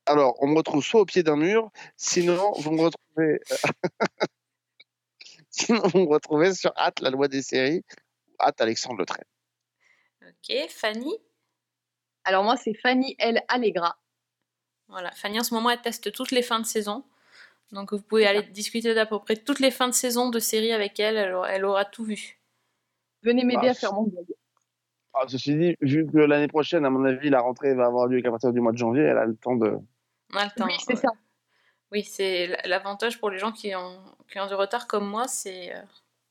[0.05, 3.39] Alors, on me retrouve soit au pied d'un mur, sinon vous me retrouvez.
[5.49, 7.83] sinon vous me retrouvez sur Hâte, la loi des séries,
[8.39, 9.25] Hâte Alexandre Le Trait.
[10.21, 11.17] Ok, Fanny?
[12.23, 13.41] Alors moi, c'est Fanny L.
[13.47, 13.97] Allegra.
[14.89, 17.03] Voilà, Fanny en ce moment elle teste toutes les fins de saison.
[17.71, 20.71] Donc vous pouvez aller discuter d'à peu près toutes les fins de saison de séries
[20.71, 22.39] avec elle, elle, aura- elle aura tout vu.
[23.21, 24.25] Venez m'aider Ah, à faire mon blog.
[25.13, 28.21] Ah, ceci dit, vu que l'année prochaine, à mon avis, la rentrée va avoir lieu
[28.21, 29.77] qu'à partir du mois de janvier, elle a le temps de.
[30.33, 30.65] On a le temps.
[30.65, 30.99] Oui, c'est ouais.
[30.99, 31.09] ça.
[31.91, 33.99] Oui, c'est l'avantage pour les gens qui ont,
[34.31, 35.81] qui ont du retard comme moi, c'est euh,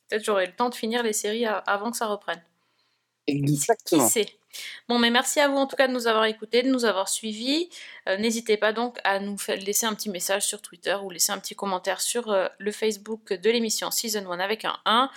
[0.09, 2.43] peut-être j'aurai le temps de finir les séries avant que ça reprenne.
[3.27, 4.09] Qui Exactement.
[4.09, 4.38] sait?
[4.89, 7.09] Bon, mais merci à vous en tout cas de nous avoir écoutés, de nous avoir
[7.09, 7.69] suivis.
[8.09, 11.39] Euh, N'hésitez pas donc à nous laisser un petit message sur Twitter ou laisser un
[11.39, 15.11] petit commentaire sur euh, le Facebook de l'émission Season 1 avec un 1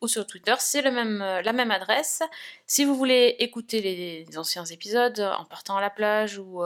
[0.00, 2.22] ou sur Twitter, c'est même, euh, la même adresse.
[2.66, 6.62] Si vous voulez écouter les, les anciens épisodes en partant à la plage ou,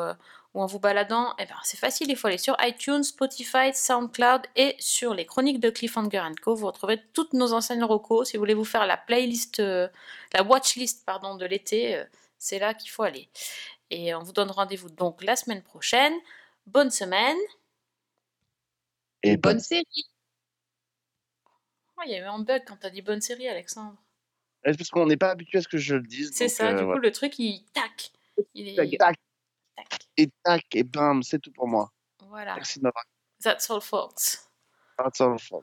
[0.54, 4.42] ou en vous baladant, eh ben, c'est facile, il faut aller sur iTunes, Spotify, SoundCloud
[4.54, 6.54] et sur les chroniques de Cliffhanger Co.
[6.54, 8.28] Vous retrouverez toutes nos anciennes recos.
[8.28, 9.88] Si vous voulez vous faire la playlist, euh,
[10.34, 12.04] la watchlist pardon, de l'été, euh,
[12.38, 13.28] c'est là qu'il faut aller.
[13.90, 16.14] Et on vous donne rendez-vous donc la semaine prochaine.
[16.66, 17.36] Bonne semaine.
[19.22, 19.84] Et Bonne série.
[21.96, 23.96] Oh, il y a eu un bug quand t'as dit bonne série, Alexandre.
[24.64, 26.30] Ouais, Parce qu'on n'est pas habitué à ce que je le dise.
[26.34, 28.12] C'est ça, euh, du coup, le truc, il tac.
[28.54, 28.98] Il est...
[28.98, 29.16] Tac,
[30.16, 31.90] et tac, et bam, c'est tout pour moi.
[32.28, 32.54] Voilà.
[32.54, 33.04] Merci de m'avoir.
[33.42, 34.48] That's all, folks.
[34.98, 35.62] That's all for-